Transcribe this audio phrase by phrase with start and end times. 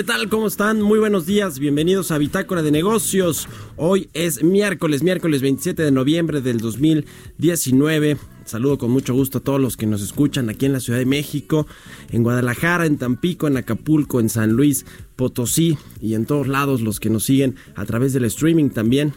[0.00, 0.30] ¿Qué tal?
[0.30, 0.80] ¿Cómo están?
[0.80, 1.58] Muy buenos días.
[1.58, 3.46] Bienvenidos a Bitácora de Negocios.
[3.76, 8.16] Hoy es miércoles, miércoles 27 de noviembre del 2019.
[8.46, 11.04] Saludo con mucho gusto a todos los que nos escuchan aquí en la Ciudad de
[11.04, 11.66] México,
[12.08, 16.98] en Guadalajara, en Tampico, en Acapulco, en San Luis, Potosí y en todos lados los
[16.98, 19.12] que nos siguen a través del streaming también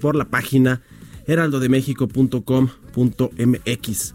[0.00, 0.82] por la página
[1.28, 4.14] heraldodemexico.com.mx.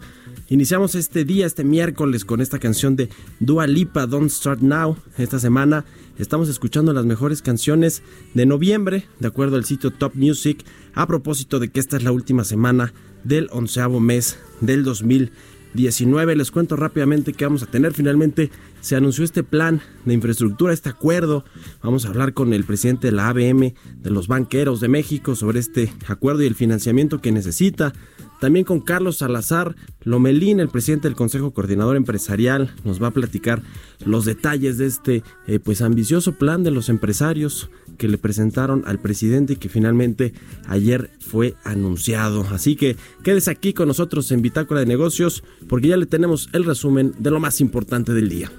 [0.51, 4.97] Iniciamos este día, este miércoles, con esta canción de Dua Lipa, Don't Start Now.
[5.19, 5.85] Esta semana
[6.17, 8.01] estamos escuchando las mejores canciones
[8.33, 10.65] de noviembre, de acuerdo al sitio Top Music,
[10.95, 12.93] a propósito de que esta es la última semana
[13.23, 16.35] del onceavo mes del 2019.
[16.35, 17.93] Les cuento rápidamente que vamos a tener.
[17.93, 18.49] Finalmente
[18.81, 21.45] se anunció este plan de infraestructura, este acuerdo.
[21.81, 25.59] Vamos a hablar con el presidente de la ABM, de los banqueros de México, sobre
[25.59, 27.93] este acuerdo y el financiamiento que necesita.
[28.39, 33.61] También con Carlos Salazar Lomelín, el presidente del Consejo Coordinador Empresarial, nos va a platicar
[34.05, 38.99] los detalles de este eh, pues ambicioso plan de los empresarios que le presentaron al
[38.99, 40.33] presidente y que finalmente
[40.67, 42.47] ayer fue anunciado.
[42.49, 46.63] Así que quédese aquí con nosotros en Bitácora de Negocios porque ya le tenemos el
[46.63, 48.49] resumen de lo más importante del día.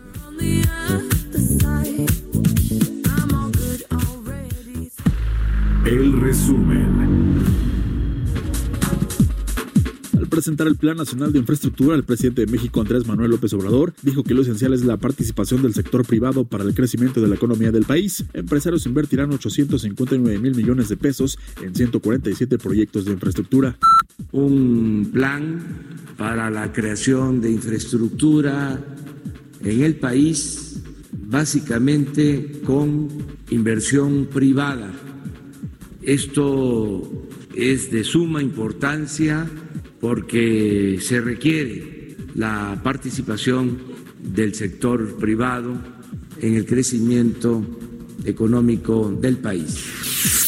[5.86, 7.40] El resumen.
[10.16, 13.92] Al presentar el Plan Nacional de Infraestructura, el presidente de México, Andrés Manuel López Obrador,
[14.02, 17.34] dijo que lo esencial es la participación del sector privado para el crecimiento de la
[17.34, 18.24] economía del país.
[18.34, 23.76] Empresarios invertirán 859 mil millones de pesos en 147 proyectos de infraestructura.
[24.32, 25.58] un plan
[26.16, 28.78] para la creación de infraestructura
[29.62, 30.80] en el país,
[31.12, 33.08] básicamente con
[33.50, 34.92] inversión privada.
[36.02, 39.48] Esto es de suma importancia
[40.00, 43.78] porque se requiere la participación
[44.22, 45.76] del sector privado
[46.40, 47.64] en el crecimiento
[48.24, 50.39] económico del país.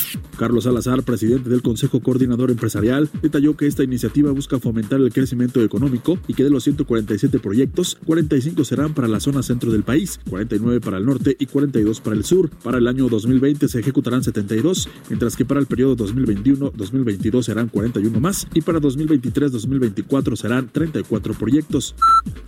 [0.42, 5.62] Carlos Salazar, presidente del Consejo Coordinador Empresarial, detalló que esta iniciativa busca fomentar el crecimiento
[5.62, 10.18] económico y que de los 147 proyectos, 45 serán para la zona centro del país,
[10.28, 12.50] 49 para el norte y 42 para el sur.
[12.50, 18.18] Para el año 2020 se ejecutarán 72, mientras que para el periodo 2021-2022 serán 41
[18.18, 21.94] más y para 2023-2024 serán 34 proyectos.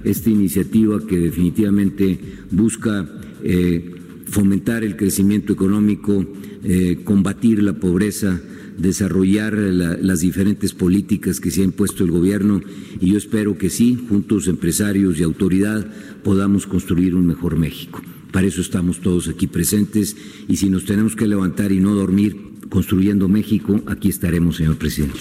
[0.02, 2.18] Esta iniciativa que definitivamente
[2.50, 3.06] busca
[3.44, 6.24] eh, fomentar el crecimiento económico,
[6.64, 8.40] eh, combatir la pobreza,
[8.78, 12.60] desarrollar la, las diferentes políticas que se ha impuesto el gobierno
[13.00, 15.86] y yo espero que sí, juntos empresarios y autoridad,
[16.22, 18.02] podamos construir un mejor México.
[18.32, 20.16] Para eso estamos todos aquí presentes
[20.48, 22.36] y si nos tenemos que levantar y no dormir
[22.68, 25.20] construyendo México, aquí estaremos, señor presidente.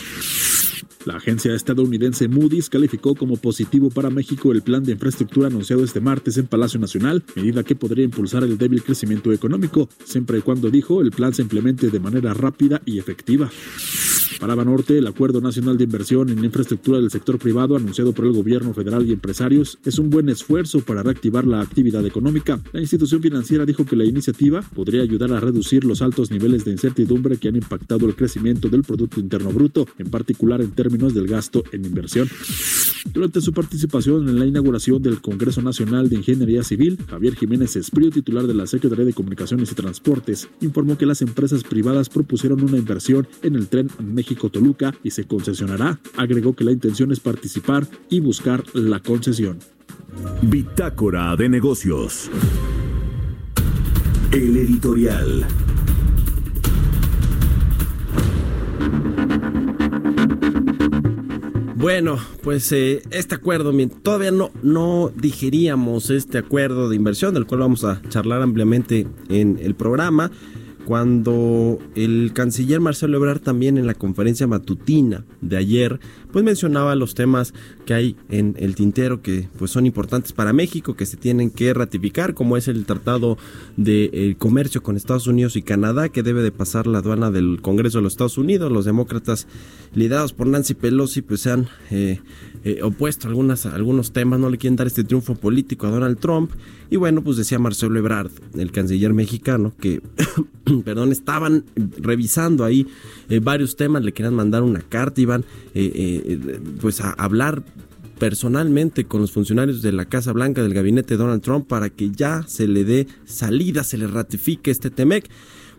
[1.05, 5.99] La agencia estadounidense Moody's calificó como positivo para México el plan de infraestructura anunciado este
[5.99, 10.69] martes en Palacio Nacional, medida que podría impulsar el débil crecimiento económico, siempre y cuando
[10.69, 13.49] dijo el plan se implemente de manera rápida y efectiva.
[14.39, 18.33] Para Banorte, el Acuerdo Nacional de Inversión en Infraestructura del Sector Privado anunciado por el
[18.33, 22.59] gobierno federal y empresarios es un buen esfuerzo para reactivar la actividad económica.
[22.71, 26.71] La institución financiera dijo que la iniciativa podría ayudar a reducir los altos niveles de
[26.71, 31.27] incertidumbre que han impactado el crecimiento del Producto Interno Bruto, en particular en términos del
[31.27, 32.27] gasto en inversión.
[33.13, 38.09] Durante su participación en la inauguración del Congreso Nacional de Ingeniería Civil, Javier Jiménez Esprío,
[38.09, 42.77] titular de la Secretaría de Comunicaciones y Transportes, informó que las empresas privadas propusieron una
[42.77, 43.89] inversión en el tren
[44.23, 45.99] México-Toluca y se concesionará.
[46.15, 49.59] Agregó que la intención es participar y buscar la concesión.
[50.41, 52.29] Bitácora de negocios.
[54.31, 55.45] El editorial.
[61.75, 67.59] Bueno, pues eh, este acuerdo, todavía no, no digeríamos este acuerdo de inversión, del cual
[67.59, 70.31] vamos a charlar ampliamente en el programa,
[70.85, 75.99] cuando el canciller Marcelo Ebrard también en la conferencia matutina de ayer,
[76.31, 77.53] pues mencionaba los temas
[77.85, 81.73] que hay en el tintero que pues son importantes para México, que se tienen que
[81.73, 83.37] ratificar, como es el Tratado
[83.77, 87.61] de eh, Comercio con Estados Unidos y Canadá, que debe de pasar la aduana del
[87.61, 88.71] Congreso de los Estados Unidos.
[88.71, 89.47] Los demócratas
[89.93, 92.19] liderados por Nancy Pelosi pues se han eh,
[92.63, 95.91] eh, opuesto a algunas, a algunos temas, no le quieren dar este triunfo político a
[95.91, 96.51] Donald Trump.
[96.93, 99.99] Y bueno, pues decía Marcelo Ebrard, el canciller mexicano, que,
[100.85, 101.65] perdón, estaban
[101.97, 102.85] revisando ahí
[103.29, 105.41] eh, varios temas, le querían mandar una carta, iban
[105.73, 107.63] eh, eh, pues a hablar
[108.19, 112.11] personalmente con los funcionarios de la Casa Blanca del gabinete de Donald Trump para que
[112.11, 115.31] ya se le dé salida, se le ratifique este TEMEC.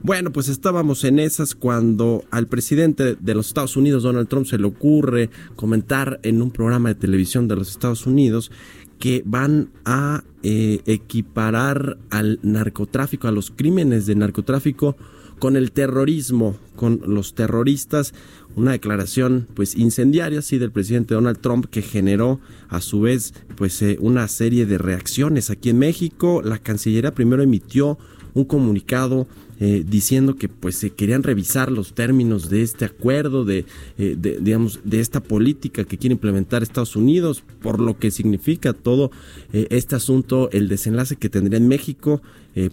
[0.03, 4.59] Bueno, pues estábamos en esas cuando al presidente de los Estados Unidos, Donald Trump, se
[4.59, 8.51] le ocurre comentar en un programa de televisión de los Estados Unidos
[8.99, 14.97] que van a eh, equiparar al narcotráfico, a los crímenes de narcotráfico
[15.39, 18.15] con el terrorismo, con los terroristas,
[18.57, 23.83] una declaración pues incendiaria sí del presidente Donald Trump que generó a su vez pues
[23.83, 26.41] eh, una serie de reacciones aquí en México.
[26.43, 27.99] La Cancillería primero emitió
[28.35, 29.27] un comunicado
[29.61, 33.65] eh, diciendo que pues se querían revisar los términos de este acuerdo, de,
[33.99, 38.73] eh, de, digamos, de esta política que quiere implementar Estados Unidos, por lo que significa
[38.73, 39.13] todo
[39.53, 42.23] eh, este asunto, el desenlace que tendría en México,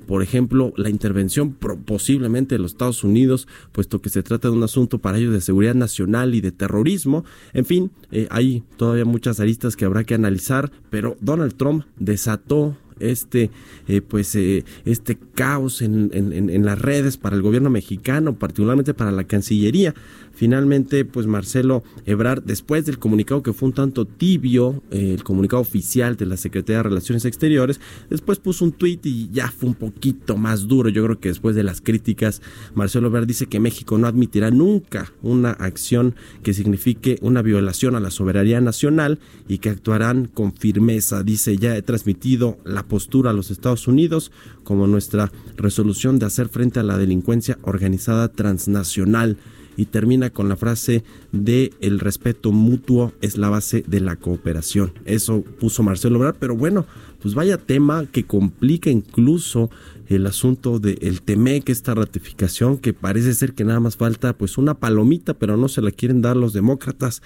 [0.06, 4.62] por ejemplo, la intervención posiblemente de los Estados Unidos, puesto que se trata de un
[4.62, 7.26] asunto para ellos de seguridad nacional y de terrorismo.
[7.54, 7.90] En fin,
[8.30, 13.50] hay todavía muchas aristas que habrá que analizar, pero Donald Trump desató este
[13.88, 18.36] eh, pues eh, este caos en, en- en- en las redes para el gobierno mexicano,
[18.36, 19.94] particularmente para la Cancillería.
[20.34, 25.62] Finalmente, pues Marcelo Ebrard, después del comunicado que fue un tanto tibio, eh, el comunicado
[25.62, 29.76] oficial de la Secretaría de Relaciones Exteriores, después puso un tuit y ya fue un
[29.76, 30.90] poquito más duro.
[30.90, 32.42] Yo creo que después de las críticas,
[32.74, 38.00] Marcelo Ebrard dice que México no admitirá nunca una acción que signifique una violación a
[38.00, 41.24] la soberanía nacional y que actuarán con firmeza.
[41.24, 44.32] Dice, ya he transmitido la postura a los Estados Unidos
[44.64, 49.38] como nuestra resolución de hacer frente a la delincuencia organizada transnacional
[49.82, 54.94] y termina con la frase de el respeto mutuo es la base de la cooperación.
[55.06, 56.86] Eso puso Marcelo Obrador, pero bueno,
[57.20, 59.72] pues vaya tema que complica incluso
[60.08, 64.76] el asunto del TEMEC, esta ratificación que parece ser que nada más falta pues una
[64.76, 67.24] palomita, pero no se la quieren dar los demócratas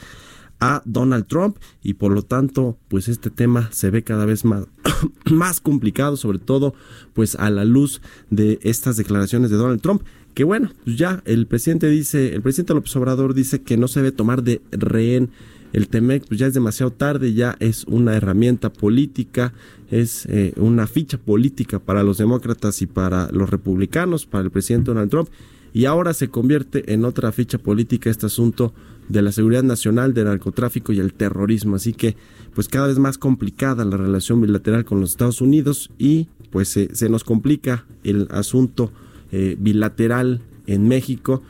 [0.62, 4.66] a Donald Trump y por lo tanto pues este tema se ve cada vez más,
[5.30, 6.74] más complicado sobre todo
[7.14, 10.04] pues a la luz de estas declaraciones de Donald Trump
[10.36, 14.02] que bueno pues ya el presidente dice el presidente López Obrador dice que no se
[14.02, 15.32] debe tomar de rehén
[15.74, 19.54] el TEMEC pues ya es demasiado tarde, ya es una herramienta política,
[19.92, 24.92] es eh, una ficha política para los demócratas y para los republicanos, para el presidente
[24.92, 25.28] Donald Trump
[25.74, 28.74] y ahora se convierte en otra ficha política este asunto
[29.10, 31.76] de la seguridad nacional, del narcotráfico y el terrorismo.
[31.76, 32.16] Así que
[32.54, 37.10] pues cada vez más complicada la relación bilateral con los Estados Unidos y pues se
[37.10, 38.94] nos complica el asunto
[39.38, 41.44] eh, bilateral en México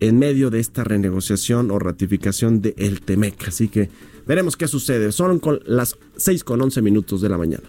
[0.00, 3.46] en medio de esta renegociación o ratificación de el TEMEC.
[3.46, 3.90] Así que
[4.26, 5.12] veremos qué sucede.
[5.12, 7.62] Son con las 6 con 11 minutos de la mañana.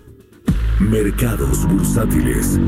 [0.79, 2.59] Mercados bursátiles.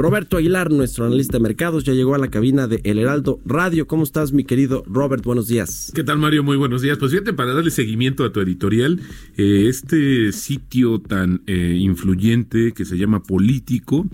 [0.00, 3.86] Roberto Aguilar, nuestro analista de mercados, ya llegó a la cabina de El Heraldo Radio.
[3.86, 5.22] ¿Cómo estás, mi querido Robert?
[5.22, 5.92] Buenos días.
[5.94, 6.42] ¿Qué tal, Mario?
[6.42, 6.96] Muy buenos días.
[6.96, 8.98] Pues fíjate, para darle seguimiento a tu editorial,
[9.36, 14.06] eh, este sitio tan eh, influyente que se llama Político,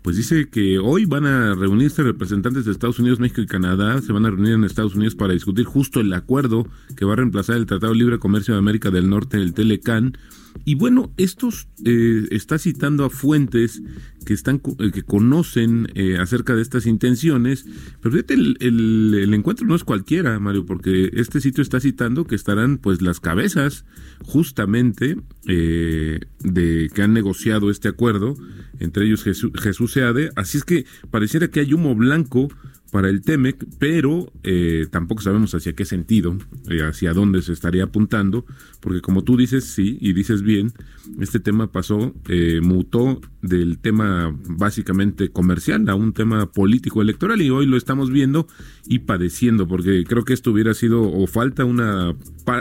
[0.00, 4.14] pues dice que hoy van a reunirse representantes de Estados Unidos, México y Canadá, se
[4.14, 6.66] van a reunir en Estados Unidos para discutir justo el acuerdo
[6.96, 10.16] que va a reemplazar el Tratado de Libre Comercio de América del Norte, el Telecan.
[10.64, 13.82] Y bueno, estos eh, está citando a fuentes
[14.26, 17.64] que están eh, que conocen eh, acerca de estas intenciones,
[18.02, 22.76] pero fíjate el, encuentro no es cualquiera, Mario, porque este sitio está citando que estarán
[22.76, 23.86] pues las cabezas
[24.24, 28.34] justamente eh, de que han negociado este acuerdo,
[28.80, 32.48] entre ellos Jesús, Jesús Seade, así es que pareciera que hay humo blanco
[32.96, 36.38] para el TEMEC, pero eh, tampoco sabemos hacia qué sentido,
[36.70, 38.46] eh, hacia dónde se estaría apuntando,
[38.80, 40.72] porque como tú dices, sí, y dices bien,
[41.20, 47.50] este tema pasó, eh, mutó del tema básicamente comercial a un tema político electoral y
[47.50, 48.48] hoy lo estamos viendo
[48.86, 52.16] y padeciendo, porque creo que esto hubiera sido o falta una,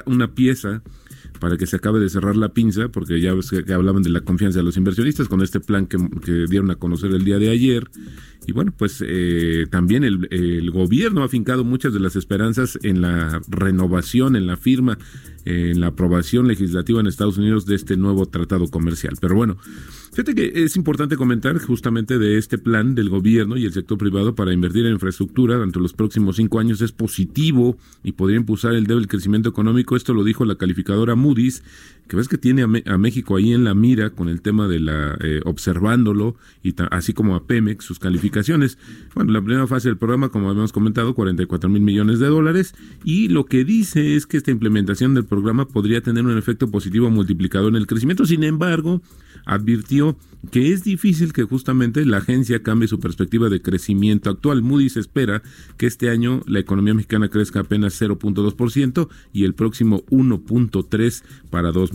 [0.05, 0.83] una pieza
[1.39, 4.21] para que se acabe de cerrar la pinza, porque ya ves que hablaban de la
[4.21, 5.97] confianza de los inversionistas con este plan que,
[6.49, 7.89] dieron a conocer el día de ayer.
[8.47, 13.01] Y bueno, pues eh, también el, el, gobierno ha fincado muchas de las esperanzas en
[13.01, 14.97] la renovación, en la firma,
[15.45, 19.15] en la aprobación legislativa en Estados Unidos de este nuevo tratado comercial.
[19.19, 19.57] Pero bueno,
[20.15, 24.33] fíjate que es importante comentar justamente de este plan del gobierno y el sector privado
[24.33, 28.87] para invertir en infraestructura durante los próximos cinco años es positivo y podría impulsar el
[28.87, 29.97] débil crecimiento económico.
[29.97, 31.63] Esto lo dijo la calificadora Moody's,
[32.07, 35.17] que ves que tiene a, México ahí en la mira con el tema de la
[35.21, 38.77] eh, observándolo y así como a Pemex sus calificaciones.
[39.13, 43.29] Bueno, la primera fase del programa, como habíamos comentado, 44 mil millones de dólares y
[43.29, 47.69] lo que dice es que esta implementación del programa podría tener un efecto positivo multiplicador
[47.69, 48.25] en el crecimiento.
[48.25, 49.01] Sin embargo,
[49.45, 50.17] advirtió
[50.51, 54.61] que es difícil que justamente la agencia cambie su perspectiva de crecimiento actual.
[54.61, 55.41] Moody's espera
[55.77, 61.94] que este año la economía mexicana crezca apenas 0.2% y el próximo 1.3 para 2020,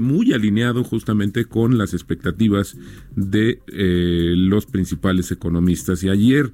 [0.00, 2.76] muy alineado justamente con las expectativas
[3.16, 6.02] de eh, los principales economistas.
[6.04, 6.52] Y ayer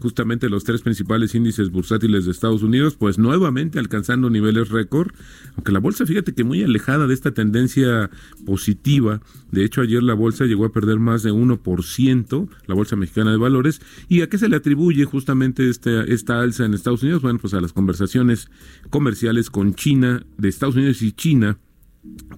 [0.00, 5.12] justamente los tres principales índices bursátiles de Estados Unidos, pues nuevamente alcanzando niveles récord,
[5.56, 8.10] aunque la bolsa, fíjate que muy alejada de esta tendencia
[8.44, 9.20] positiva,
[9.50, 13.36] de hecho ayer la bolsa llegó a perder más de 1%, la bolsa mexicana de
[13.36, 17.22] valores, ¿y a qué se le atribuye justamente esta, esta alza en Estados Unidos?
[17.22, 18.50] Bueno, pues a las conversaciones
[18.90, 21.58] comerciales con China, de Estados Unidos y China,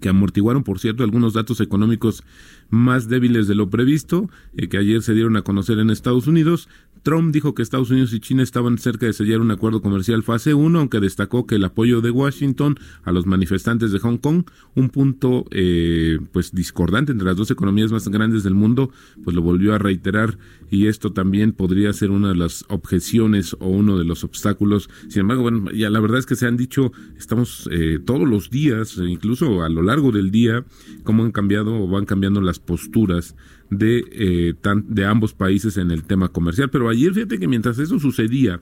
[0.00, 2.22] que amortiguaron, por cierto, algunos datos económicos
[2.68, 6.68] más débiles de lo previsto, eh, que ayer se dieron a conocer en Estados Unidos.
[7.02, 10.54] Trump dijo que Estados Unidos y China estaban cerca de sellar un acuerdo comercial fase
[10.54, 14.90] 1, aunque destacó que el apoyo de Washington a los manifestantes de Hong Kong, un
[14.90, 18.90] punto eh, pues discordante entre las dos economías más grandes del mundo,
[19.24, 20.38] pues lo volvió a reiterar
[20.70, 24.90] y esto también podría ser una de las objeciones o uno de los obstáculos.
[25.08, 28.50] Sin embargo, bueno, ya la verdad es que se han dicho, estamos eh, todos los
[28.50, 30.64] días, incluso a lo largo del día,
[31.04, 33.36] cómo han cambiado o van cambiando las posturas
[33.70, 34.54] de, eh,
[34.84, 36.70] de ambos países en el tema comercial.
[36.70, 38.60] Pero ayer fíjate que mientras eso sucedía,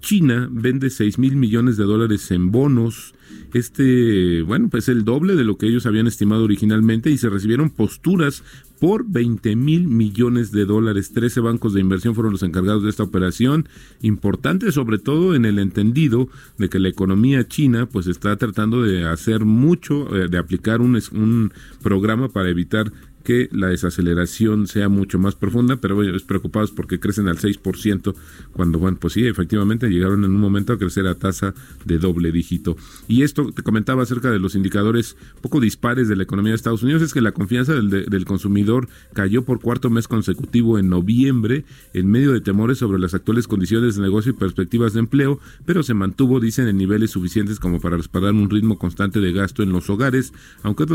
[0.00, 3.14] China vende 6 mil millones de dólares en bonos.
[3.52, 7.70] Este, bueno, pues el doble de lo que ellos habían estimado originalmente y se recibieron
[7.70, 8.42] posturas
[8.78, 11.12] por 20 mil millones de dólares.
[11.12, 13.68] 13 bancos de inversión fueron los encargados de esta operación,
[14.02, 16.28] importante sobre todo en el entendido
[16.58, 21.00] de que la economía china pues está tratando de hacer mucho, eh, de aplicar un,
[21.12, 21.52] un
[21.82, 22.92] programa para evitar
[23.28, 28.14] que la desaceleración sea mucho más profunda, pero bueno, es preocupados porque crecen al 6%,
[28.54, 31.52] cuando, bueno, pues sí, efectivamente llegaron en un momento a crecer a tasa
[31.84, 32.78] de doble dígito.
[33.06, 36.82] Y esto te comentaba acerca de los indicadores poco dispares de la economía de Estados
[36.82, 42.10] Unidos, es que la confianza del, consumidor cayó por cuarto mes consecutivo en noviembre, en
[42.10, 45.92] medio de temores sobre las actuales condiciones de negocio y perspectivas de empleo, pero se
[45.92, 49.90] mantuvo, dicen, en niveles suficientes como para respaldar un ritmo constante de gasto en los
[49.90, 50.32] hogares,
[50.62, 50.86] aunque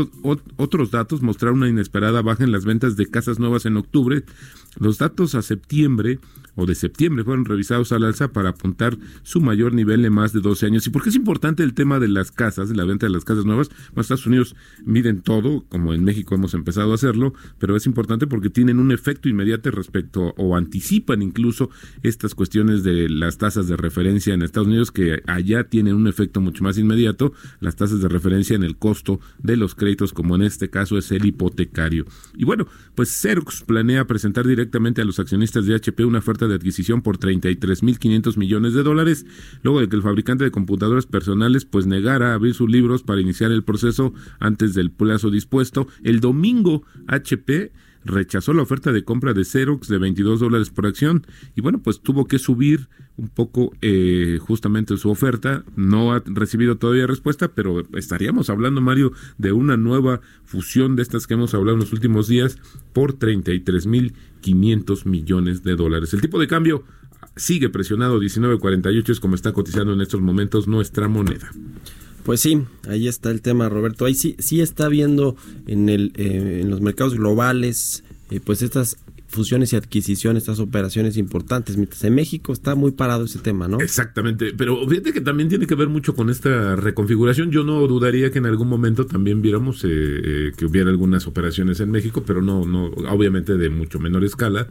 [0.56, 4.24] otros datos mostraron una inesperada baja las ventas de casas nuevas en octubre.
[4.78, 6.18] Los datos a septiembre
[6.56, 10.40] o de septiembre fueron revisados al alza para apuntar su mayor nivel en más de
[10.40, 10.86] 12 años.
[10.86, 13.24] ¿Y por qué es importante el tema de las casas, de la venta de las
[13.24, 13.68] casas nuevas?
[13.88, 18.26] Bueno, Estados Unidos miden todo, como en México hemos empezado a hacerlo, pero es importante
[18.26, 21.70] porque tienen un efecto inmediato respecto o anticipan incluso
[22.02, 26.40] estas cuestiones de las tasas de referencia en Estados Unidos que allá tienen un efecto
[26.40, 30.42] mucho más inmediato, las tasas de referencia en el costo de los créditos, como en
[30.42, 32.04] este caso es el hipotecario.
[32.36, 36.54] Y bueno, pues Xerox planea presentar directamente a los accionistas de HP una oferta de
[36.54, 39.26] adquisición por 33.500 millones de dólares,
[39.62, 43.52] luego de que el fabricante de computadoras personales pues negara abrir sus libros para iniciar
[43.52, 45.86] el proceso antes del plazo dispuesto.
[46.02, 47.72] El domingo HP
[48.04, 52.00] rechazó la oferta de compra de Xerox de 22 dólares por acción y bueno, pues
[52.00, 55.64] tuvo que subir un poco eh, justamente su oferta.
[55.76, 61.26] No ha recibido todavía respuesta, pero estaríamos hablando, Mario, de una nueva fusión de estas
[61.26, 62.58] que hemos hablado en los últimos días
[62.92, 66.12] por 33.500 millones de dólares.
[66.14, 66.84] El tipo de cambio
[67.36, 71.50] sigue presionado, 19.48 es como está cotizando en estos momentos nuestra moneda.
[72.24, 74.06] Pues sí, ahí está el tema, Roberto.
[74.06, 78.96] Ahí sí, sí está viendo en, el, eh, en los mercados globales, eh, pues estas
[79.34, 81.76] fusiones y adquisiciones, estas operaciones importantes.
[81.76, 83.80] Mientras en México está muy parado ese tema, ¿no?
[83.80, 87.50] Exactamente, pero fíjate que también tiene que ver mucho con esta reconfiguración.
[87.50, 91.80] Yo no dudaría que en algún momento también viéramos eh, eh, que hubiera algunas operaciones
[91.80, 94.68] en México, pero no, no, obviamente de mucho menor escala.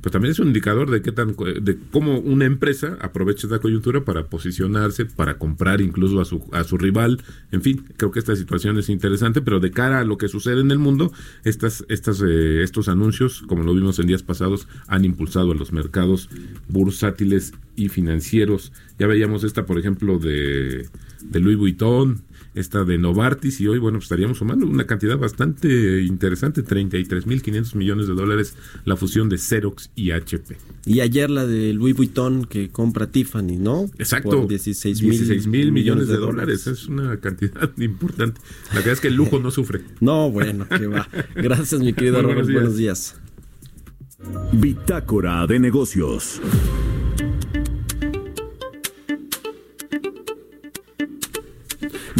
[0.00, 4.04] Pues también es un indicador de qué tan, de cómo una empresa aprovecha esta coyuntura
[4.04, 7.22] para posicionarse, para comprar incluso a su, a su rival.
[7.52, 10.60] En fin, creo que esta situación es interesante, pero de cara a lo que sucede
[10.60, 11.10] en el mundo,
[11.44, 15.72] estas, estas, eh, estos anuncios, como lo vimos en días pasados, han impulsado a los
[15.72, 16.28] mercados
[16.68, 18.72] bursátiles y financieros.
[18.98, 20.86] Ya veíamos esta, por ejemplo, de,
[21.22, 22.22] de Louis Vuitton,
[22.54, 28.06] esta de Novartis, y hoy, bueno, pues estaríamos sumando una cantidad bastante interesante, 33.500 millones
[28.06, 30.56] de dólares, la fusión de Xerox y HP.
[30.86, 33.90] Y ayer la de Louis Vuitton que compra Tiffany, ¿no?
[33.98, 34.30] Exacto.
[34.42, 36.68] Por 16 mil mil millones de dólares.
[36.68, 38.40] Es una cantidad importante.
[38.68, 39.80] La verdad es que el lujo no sufre.
[40.00, 41.08] No, bueno, que va.
[41.34, 42.44] Gracias, mi querido Muy Robert.
[42.44, 43.16] buenos Buenos días.
[44.52, 46.40] Bitácora de negocios.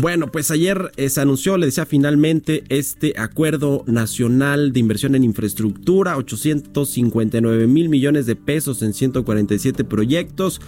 [0.01, 5.25] Bueno, pues ayer eh, se anunció, le decía finalmente, este acuerdo nacional de inversión en
[5.25, 10.61] infraestructura, 859 mil millones de pesos en 147 proyectos.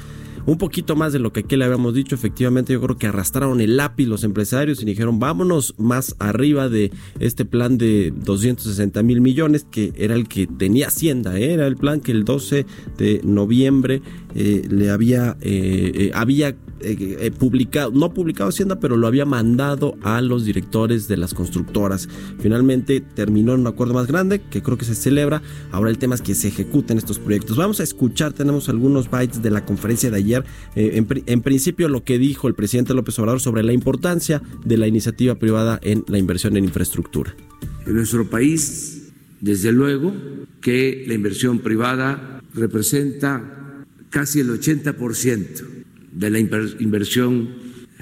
[0.46, 3.60] Un poquito más de lo que aquí le habíamos dicho, efectivamente yo creo que arrastraron
[3.60, 9.20] el lápiz los empresarios y dijeron vámonos más arriba de este plan de 260 mil
[9.20, 11.52] millones que era el que tenía Hacienda, ¿eh?
[11.52, 12.64] era el plan que el 12
[12.96, 14.02] de noviembre
[14.38, 16.54] eh, le había, eh, eh, había
[17.38, 22.06] publicado, no publicado Hacienda, pero lo había mandado a los directores de las constructoras.
[22.38, 25.40] Finalmente terminó en un acuerdo más grande que creo que se celebra.
[25.72, 27.56] Ahora el tema es que se ejecuten estos proyectos.
[27.56, 30.44] Vamos a escuchar, tenemos algunos bytes de la conferencia de ayer.
[30.74, 35.36] En principio lo que dijo el presidente López Obrador sobre la importancia de la iniciativa
[35.36, 37.34] privada en la inversión en infraestructura.
[37.86, 40.12] En nuestro país, desde luego,
[40.60, 43.55] que la inversión privada representa
[44.16, 45.62] casi el 80%
[46.12, 47.50] de la inver- inversión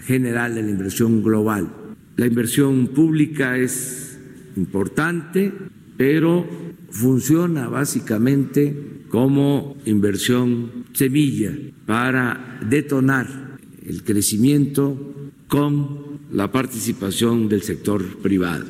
[0.06, 1.74] general, de la inversión global.
[2.16, 4.16] La inversión pública es
[4.54, 5.52] importante,
[5.96, 6.48] pero
[6.90, 11.50] funciona básicamente como inversión semilla
[11.84, 18.66] para detonar el crecimiento con la participación del sector privado.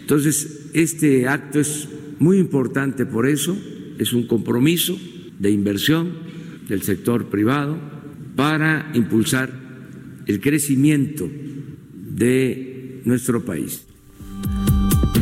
[0.00, 1.88] Entonces, este acto es
[2.20, 3.58] muy importante por eso,
[3.98, 4.96] es un compromiso
[5.40, 6.33] de inversión
[6.68, 7.78] del sector privado
[8.36, 9.50] para impulsar
[10.26, 11.28] el crecimiento
[11.92, 13.86] de nuestro país.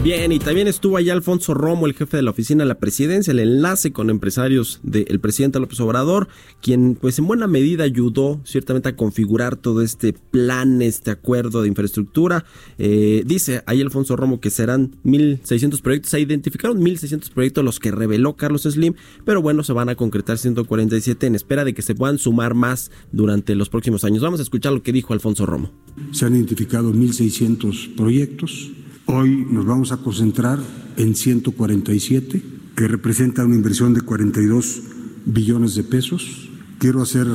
[0.01, 3.31] Bien, y también estuvo allá Alfonso Romo, el jefe de la oficina de la presidencia,
[3.31, 6.27] el enlace con empresarios del presidente López Obrador,
[6.61, 11.69] quien pues en buena medida ayudó ciertamente a configurar todo este plan, este acuerdo de
[11.69, 12.45] infraestructura.
[12.79, 17.93] Eh, dice ahí Alfonso Romo que serán 1.600 proyectos, se identificaron 1.600 proyectos los que
[17.93, 21.95] reveló Carlos Slim, pero bueno, se van a concretar 147 en espera de que se
[21.95, 24.21] puedan sumar más durante los próximos años.
[24.21, 25.71] Vamos a escuchar lo que dijo Alfonso Romo.
[26.11, 28.73] Se han identificado 1.600 proyectos.
[29.07, 30.61] Hoy nos vamos a concentrar
[30.97, 32.43] en 147,
[32.77, 34.81] que representan una inversión de 42
[35.25, 36.49] billones de pesos.
[36.79, 37.27] Quiero, hacer,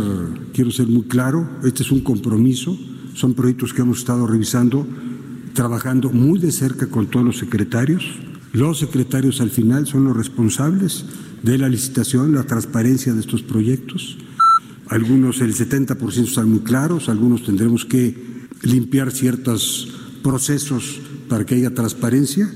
[0.53, 2.77] quiero ser muy claro, este es un compromiso,
[3.15, 4.88] son proyectos que hemos estado revisando,
[5.53, 8.06] trabajando muy de cerca con todos los secretarios.
[8.53, 11.06] Los secretarios al final son los responsables
[11.43, 14.17] de la licitación, la transparencia de estos proyectos.
[14.88, 18.15] Algunos, el 70% están muy claros, algunos tendremos que
[18.63, 19.89] limpiar ciertos
[20.23, 22.49] procesos para que haya transparencia.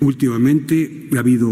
[0.00, 1.50] Últimamente ha habido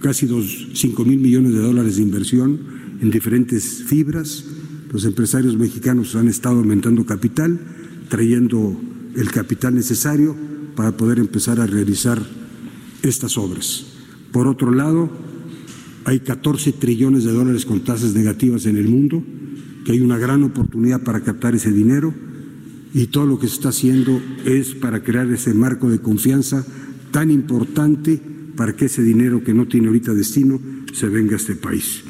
[0.00, 2.60] casi dos, 5 mil millones de dólares de inversión
[3.00, 4.44] en diferentes fibras.
[4.92, 7.60] Los empresarios mexicanos han estado aumentando capital,
[8.08, 8.78] trayendo
[9.16, 10.36] el capital necesario
[10.74, 12.20] para poder empezar a realizar
[13.02, 13.86] estas obras.
[14.32, 15.10] Por otro lado,
[16.04, 19.22] hay 14 trillones de dólares con tasas negativas en el mundo,
[19.84, 22.14] que hay una gran oportunidad para captar ese dinero
[22.94, 26.64] y todo lo que se está haciendo es para crear ese marco de confianza
[27.10, 28.20] tan importante
[28.56, 30.60] para que ese dinero que no tiene ahorita destino
[30.92, 32.04] se venga a este país.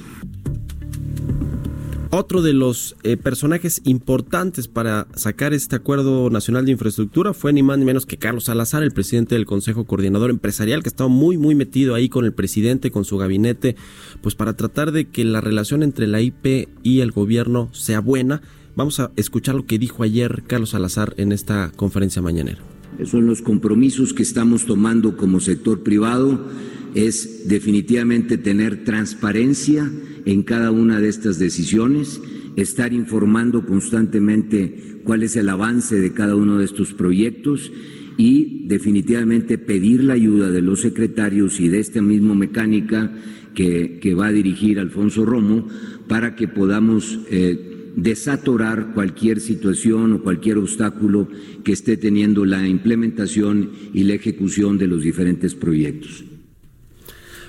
[2.14, 7.62] Otro de los eh, personajes importantes para sacar este acuerdo nacional de infraestructura fue ni
[7.62, 11.38] más ni menos que Carlos Salazar, el presidente del Consejo Coordinador Empresarial, que estaba muy
[11.38, 13.76] muy metido ahí con el presidente, con su gabinete,
[14.20, 18.42] pues para tratar de que la relación entre la IP y el gobierno sea buena.
[18.74, 22.58] Vamos a escuchar lo que dijo ayer Carlos Salazar en esta conferencia mañanera.
[23.04, 26.46] Son los compromisos que estamos tomando como sector privado,
[26.94, 29.90] es definitivamente tener transparencia
[30.24, 32.20] en cada una de estas decisiones,
[32.56, 37.72] estar informando constantemente cuál es el avance de cada uno de estos proyectos
[38.16, 43.12] y definitivamente pedir la ayuda de los secretarios y de esta misma mecánica
[43.54, 45.66] que, va a dirigir Alfonso Romo
[46.08, 51.28] para que podamos eh, desatorar cualquier situación o cualquier obstáculo
[51.64, 56.24] que esté teniendo la implementación y la ejecución de los diferentes proyectos.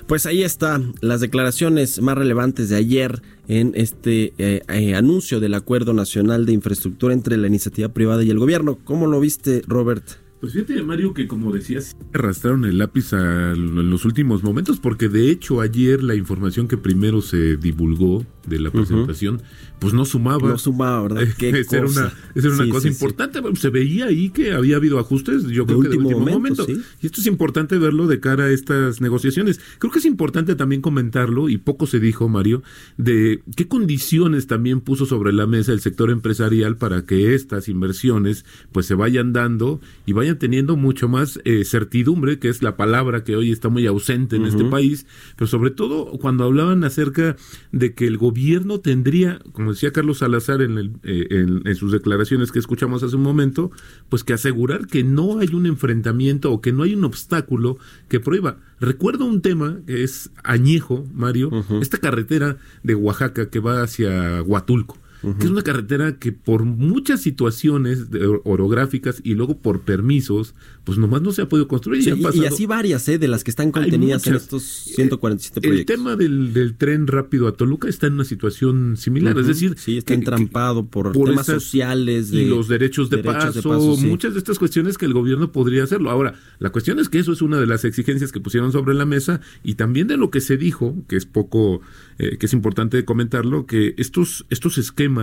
[0.06, 5.54] Pues ahí están las declaraciones más relevantes de ayer en este eh, eh, anuncio del
[5.54, 8.78] Acuerdo Nacional de Infraestructura entre la iniciativa privada y el gobierno.
[8.84, 10.04] ¿Cómo lo viste, Robert?
[10.40, 15.08] Pues fíjate, Mario, que como decías, arrastraron el lápiz a, en los últimos momentos, porque
[15.08, 19.42] de hecho ayer la información que primero se divulgó de la presentación,
[19.78, 20.48] pues no sumaba.
[20.48, 21.24] No sumaba, ¿verdad?
[21.38, 22.94] Qué esa era una, esa era una Sí, cosa sí, sí.
[22.94, 23.40] importante.
[23.56, 26.66] Se veía ahí que había habido ajustes, yo creo que de último momento.
[27.00, 29.60] Y esto es importante verlo de cara a estas negociaciones.
[29.78, 32.62] Creo que es importante también comentarlo, y poco se dijo, Mario,
[32.96, 38.44] de qué condiciones también puso sobre la mesa el sector empresarial para que estas inversiones
[38.72, 43.24] pues se vayan dando y vayan teniendo mucho más eh, certidumbre, que es la palabra
[43.24, 47.36] que hoy está muy ausente en este país, pero sobre todo cuando hablaban acerca
[47.72, 48.33] de que el gobierno
[48.80, 53.16] tendría, como decía Carlos Salazar en, el, eh, en, en sus declaraciones que escuchamos hace
[53.16, 53.70] un momento,
[54.08, 58.20] pues que asegurar que no hay un enfrentamiento o que no hay un obstáculo que
[58.20, 58.58] prohíba.
[58.80, 64.98] Recuerdo un tema que es añejo, Mario, esta carretera de Oaxaca que va hacia Huatulco
[65.38, 70.98] que es una carretera que por muchas situaciones de- orográficas y luego por permisos, pues
[70.98, 72.02] nomás no se ha podido construir.
[72.02, 73.18] Sí, y, han y- pasado- así varias, ¿eh?
[73.18, 75.96] De las que están contenidas en estos 147 el proyectos.
[75.96, 79.98] tema del, del tren rápido a Toluca está en una situación similar, es decir, Sí,
[79.98, 82.30] está que- entrampado por, por temas esas- sociales.
[82.30, 84.06] De, y los derechos de derechos paso, sí.
[84.06, 86.10] muchas de estas cuestiones que el gobierno podría hacerlo.
[86.10, 89.06] Ahora, la cuestión es que eso es una de las exigencias que pusieron sobre la
[89.06, 91.80] mesa y también de lo que se dijo, que es poco,
[92.18, 95.13] eh, que es importante comentarlo, que estos, estos esquemas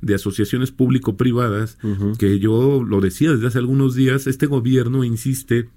[0.00, 1.78] de asociaciones público-privadas,
[2.18, 5.68] que yo lo decía desde hace algunos días, este gobierno insiste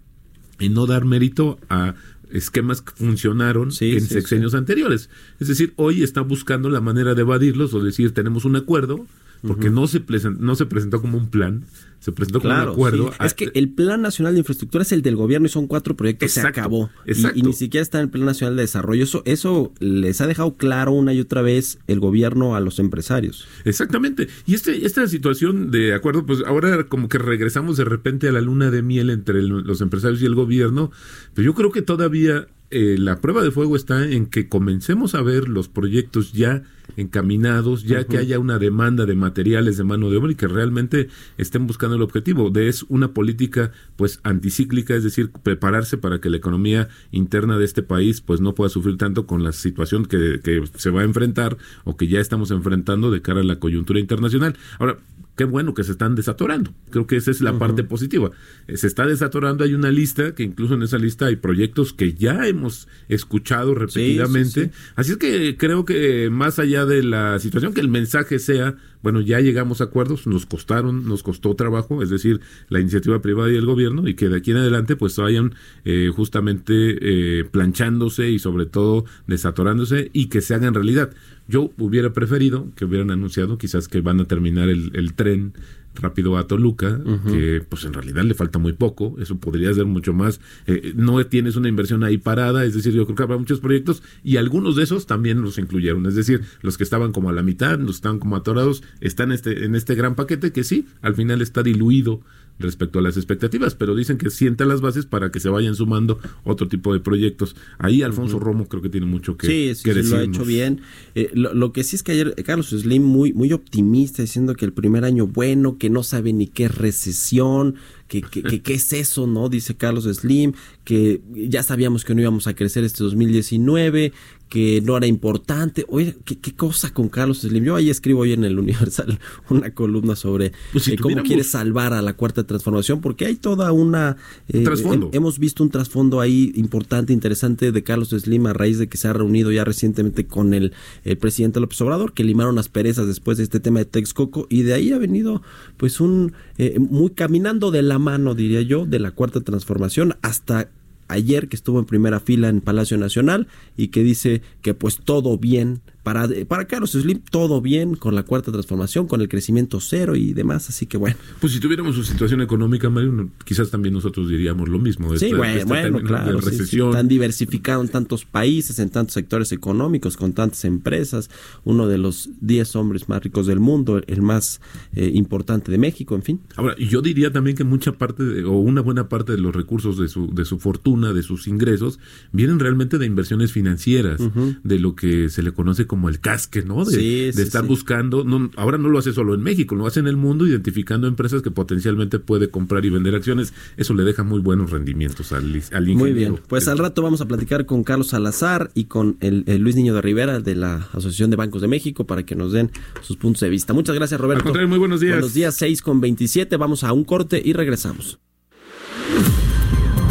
[0.59, 1.95] en no dar mérito a
[2.31, 5.09] esquemas que funcionaron Sí, en sí, sexenios anteriores.
[5.39, 9.05] Es decir, hoy está buscando la manera de evadirlos o decir, tenemos un acuerdo,
[9.41, 10.03] porque no, se
[10.39, 11.65] no se presentó como un plan,
[12.07, 13.11] se presentó como Claro, un acuerdo.
[13.11, 13.25] sí.
[13.25, 16.29] es que el Plan Nacional de Infraestructura es el del gobierno y son cuatro proyectos,
[16.29, 16.89] Exacto, se acabó.
[17.35, 19.03] Y- ni siquiera está en el Plan Nacional de Desarrollo.
[19.03, 23.45] Eso, eso les ha dejado claro una y otra vez el gobierno a los empresarios.
[23.65, 24.29] Exactamente.
[24.45, 28.39] Y este, esta situación de acuerdo, pues ahora como que regresamos de repente a la
[28.41, 30.91] luna de miel entre el- los empresarios y el gobierno,
[31.33, 35.21] pero yo creo que todavía eh, la prueba de fuego está en que comencemos a
[35.21, 36.63] ver los proyectos ya
[36.95, 41.09] encaminados, ya que haya una demanda de materiales de mano de obra y que realmente
[41.37, 46.29] estén buscando el objetivo de es una política pues anticíclica, es decir, prepararse para que
[46.29, 50.39] la economía interna de este país pues no pueda sufrir tanto con la situación que,
[50.43, 53.99] que se va a enfrentar o que ya estamos enfrentando de cara a la coyuntura
[53.99, 54.55] internacional.
[54.79, 54.97] Ahora,
[55.37, 56.73] qué bueno que se están desatorando.
[56.89, 58.31] Creo que esa es la parte positiva.
[58.73, 62.47] Se está desatorando, hay una lista, que incluso en esa lista hay proyectos que ya
[62.47, 64.65] hemos escuchado repetidamente.
[64.65, 64.71] sí.
[64.95, 69.21] Así es que creo que más allá de la situación, que el mensaje sea, bueno,
[69.21, 73.55] ya llegamos a acuerdos, nos costaron, nos costó trabajo, es decir, la iniciativa privada y
[73.55, 78.39] el gobierno, y que de aquí en adelante pues vayan eh, justamente eh, planchándose y
[78.39, 81.11] sobre todo desatorándose y que se hagan realidad.
[81.47, 85.53] Yo hubiera preferido que hubieran anunciado quizás que van a terminar el, el tren
[86.01, 90.13] rápido a Toluca, que pues en realidad le falta muy poco, eso podría ser mucho
[90.13, 93.59] más, eh, no tienes una inversión ahí parada, es decir, yo creo que habrá muchos
[93.59, 97.33] proyectos y algunos de esos también los incluyeron, es decir, los que estaban como a
[97.33, 100.87] la mitad, los que estaban como atorados, están este, en este gran paquete que sí,
[101.01, 102.21] al final está diluido
[102.59, 106.19] respecto a las expectativas, pero dicen que sienta las bases para que se vayan sumando
[106.43, 107.55] otro tipo de proyectos.
[107.77, 110.43] Ahí Alfonso Romo creo que tiene mucho que, Sí, sí, que sí, lo ha hecho
[110.45, 110.81] bien.
[111.15, 114.65] Eh, lo, lo que sí es que ayer Carlos Slim muy, muy optimista, diciendo que
[114.65, 117.75] el primer año bueno, que no sabe ni qué es recesión,
[118.07, 119.49] que, que, que- qué es eso, ¿no?
[119.49, 124.13] Dice Carlos Slim, que ya sabíamos que no íbamos a crecer este 2019,
[124.49, 125.85] que no era importante.
[125.89, 127.63] Oye, ¿qué, qué cosa con Carlos Slim?
[127.63, 131.43] Yo ahí escribo hoy en el Universal una columna sobre Pues si eh, cómo quiere
[131.43, 134.17] salvar a la cuarta transformación, porque hay toda una...
[134.47, 134.63] eh,
[135.11, 139.07] hemos visto un trasfondo ahí importante, interesante de Carlos Slim a raíz de que se
[139.07, 143.37] ha reunido ya recientemente con el, el presidente López Obrador, que limaron las perezas después
[143.37, 145.41] de este tema de Texcoco, y de ahí ha venido
[145.77, 150.69] pues un eh, muy caminando de la mano, diría yo, de la cuarta transformación hasta
[151.07, 155.37] ayer que estuvo en primera fila en Palacio Nacional y que dice que pues todo
[155.37, 160.15] bien para, para Carlos Slim, todo bien con la cuarta transformación, con el crecimiento cero
[160.15, 161.17] y demás, así que bueno.
[161.41, 165.13] Pues si tuviéramos su situación económica, Mario, quizás también nosotros diríamos lo mismo.
[165.17, 166.41] Sí, bueno, bueno, claro.
[166.41, 171.29] Sí, tan diversificado en tantos países, en tantos sectores económicos, con tantas empresas,
[171.65, 174.61] uno de los 10 hombres más ricos del mundo, el más
[174.93, 176.39] eh, importante de México, en fin.
[176.55, 179.97] Ahora, yo diría también que mucha parte, de- o una buena parte de los recursos
[179.97, 181.99] de su, de su fortuna, de sus ingresos,
[182.31, 184.21] vienen realmente de inversiones financieras,
[184.63, 186.85] de lo que se le conoce como el casque, ¿no?
[186.85, 187.67] De, Sí, de sí, estar sí.
[187.67, 191.07] buscando, no, ahora no lo hace solo en México, lo hace en el mundo, identificando
[191.07, 193.53] empresas que potencialmente puede comprar y vender acciones.
[193.77, 195.95] Eso le deja muy buenos rendimientos al, al ingeniero.
[195.97, 199.61] Muy bien, pues al rato vamos a platicar con Carlos Salazar y con el, el
[199.61, 202.71] Luis Niño de Rivera de la Asociación de Bancos de México para que nos den
[203.01, 203.73] sus puntos de vista.
[203.73, 204.39] Muchas gracias, Roberto.
[204.41, 205.13] Al contrario, muy buenos días.
[205.15, 206.57] Buenos días, 6 con 27.
[206.57, 208.19] Vamos a un corte y regresamos.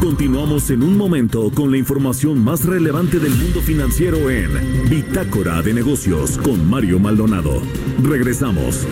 [0.00, 5.74] Continuamos en un momento con la información más relevante del mundo financiero en Bitácora de
[5.74, 7.60] Negocios con Mario Maldonado.
[8.02, 8.86] Regresamos.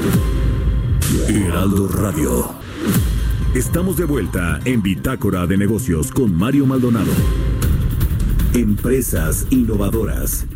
[1.28, 2.54] Heraldo Radio.
[3.54, 7.12] Estamos de vuelta en Bitácora de Negocios con Mario Maldonado.
[8.54, 10.46] Empresas innovadoras.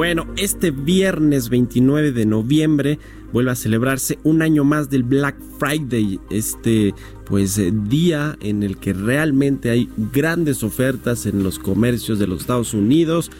[0.00, 2.98] Bueno, este viernes 29 de noviembre
[3.32, 6.94] vuelve a celebrarse un año más del Black Friday, este
[7.26, 12.40] pues eh, día en el que realmente hay grandes ofertas en los comercios de los
[12.40, 13.30] Estados Unidos.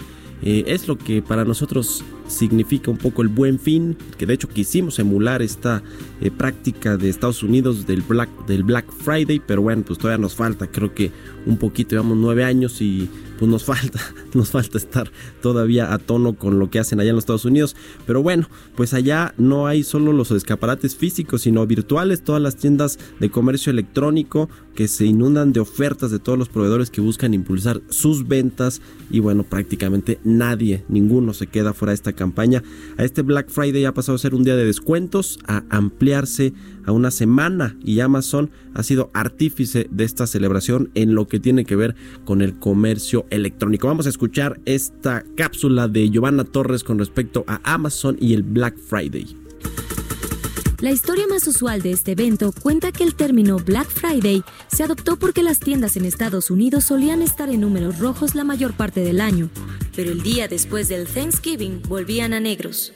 [0.43, 4.49] Eh, es lo que para nosotros significa un poco el buen fin, que de hecho
[4.49, 5.83] quisimos emular esta
[6.21, 10.35] eh, práctica de Estados Unidos del Black, del Black Friday, pero bueno, pues todavía nos
[10.35, 11.11] falta, creo que
[11.47, 14.01] un poquito, llevamos nueve años y pues nos falta,
[14.35, 15.11] nos falta estar
[15.43, 17.75] todavía a tono con lo que hacen allá en los Estados Unidos.
[18.07, 22.99] Pero bueno, pues allá no hay solo los escaparates físicos, sino virtuales, todas las tiendas
[23.19, 27.81] de comercio electrónico que se inundan de ofertas de todos los proveedores que buscan impulsar
[27.89, 32.63] sus ventas y bueno, prácticamente nadie, ninguno se queda fuera de esta campaña.
[32.99, 36.53] A este Black Friday ha pasado a ser un día de descuentos, a ampliarse
[36.85, 41.65] a una semana y Amazon ha sido artífice de esta celebración en lo que tiene
[41.65, 41.95] que ver
[42.27, 43.87] con el comercio electrónico.
[43.87, 48.77] Vamos a escuchar esta cápsula de Giovanna Torres con respecto a Amazon y el Black
[48.77, 49.35] Friday.
[50.81, 55.19] La historia más usual de este evento cuenta que el término Black Friday se adoptó
[55.19, 59.21] porque las tiendas en Estados Unidos solían estar en números rojos la mayor parte del
[59.21, 59.51] año,
[59.95, 62.95] pero el día después del Thanksgiving volvían a negros.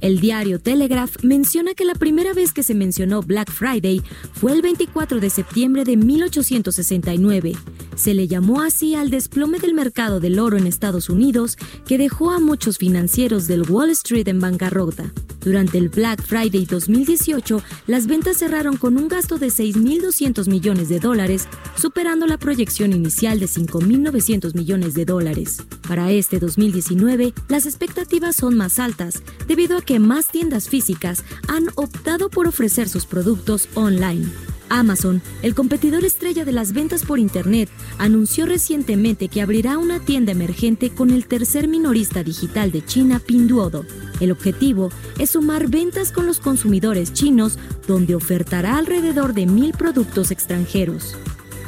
[0.00, 4.02] El diario Telegraph menciona que la primera vez que se mencionó Black Friday
[4.32, 7.52] fue el 24 de septiembre de 1869.
[7.94, 12.30] Se le llamó así al desplome del mercado del oro en Estados Unidos que dejó
[12.30, 15.12] a muchos financieros del Wall Street en bancarrota.
[15.44, 21.00] Durante el Black Friday 2018, las ventas cerraron con un gasto de 6.200 millones de
[21.00, 25.58] dólares, superando la proyección inicial de 5.900 millones de dólares.
[25.88, 31.68] Para este 2019, las expectativas son más altas, debido a que más tiendas físicas han
[31.74, 34.28] optado por ofrecer sus productos online.
[34.72, 37.68] Amazon, el competidor estrella de las ventas por Internet,
[37.98, 43.84] anunció recientemente que abrirá una tienda emergente con el tercer minorista digital de China, Pinduoduo.
[44.20, 50.30] El objetivo es sumar ventas con los consumidores chinos, donde ofertará alrededor de mil productos
[50.30, 51.16] extranjeros.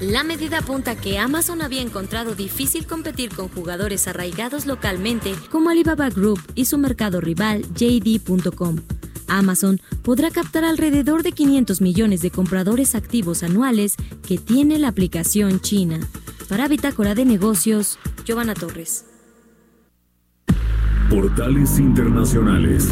[0.01, 6.11] La medida apunta que Amazon había encontrado difícil competir con jugadores arraigados localmente como Alibaba
[6.11, 8.79] Group y su mercado rival JD.com.
[9.29, 13.95] Amazon podrá captar alrededor de 500 millones de compradores activos anuales
[14.27, 16.01] que tiene la aplicación china.
[16.49, 19.07] Para Bitácora de Negocios, Giovanna Torres.
[21.09, 22.89] Portales Internacionales.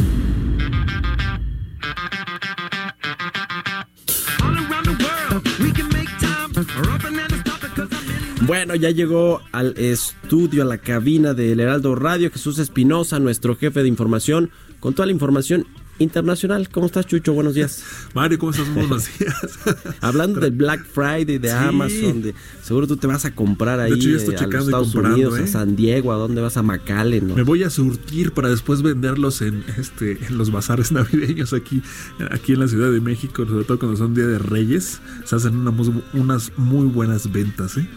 [8.45, 13.83] Bueno, ya llegó al estudio, a la cabina del Heraldo Radio, Jesús Espinosa, nuestro jefe
[13.83, 14.51] de información,
[14.81, 15.65] con toda la información
[15.99, 16.69] internacional.
[16.71, 17.33] ¿Cómo estás, Chucho?
[17.33, 17.85] Buenos días.
[18.15, 18.73] Mario, ¿cómo estás?
[18.75, 19.59] Buenos días.
[20.01, 21.55] Hablando del Black Friday, de Sí.
[21.55, 24.41] Amazon, de, seguro tú te vas a comprar ahí De hecho, ya estoy eh, a
[24.41, 25.43] checando los y Estados comprando, Unidos, ¿eh?
[25.45, 27.35] a San Diego, a dónde vas a McAllen, ¿no?
[27.35, 31.83] Me voy a surtir para después venderlos en este en los bazares navideños aquí,
[32.31, 35.01] aquí en la Ciudad de México, sobre todo cuando son Día de Reyes.
[35.25, 35.73] Se hacen una
[36.15, 37.89] unas muy buenas ventas, ¿eh?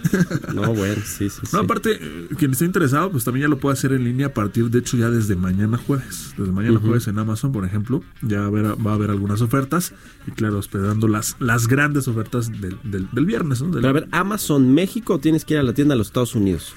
[0.54, 1.50] No, bueno, sí, sí, sí.
[1.54, 4.34] No, aparte, eh, quien esté interesado, pues también ya lo puede hacer en línea a
[4.34, 6.34] partir, de hecho, ya desde mañana jueves.
[6.38, 9.94] Desde mañana jueves en Amazon, por ejemplo, ya va a haber, algunas ofertas.
[10.28, 13.88] Y claro, esperando las, las grandes ofertas del, del, viernes, ¿no?
[13.88, 16.74] A ver, Amazon México tienes que ir a la tienda de los Estados Unidos.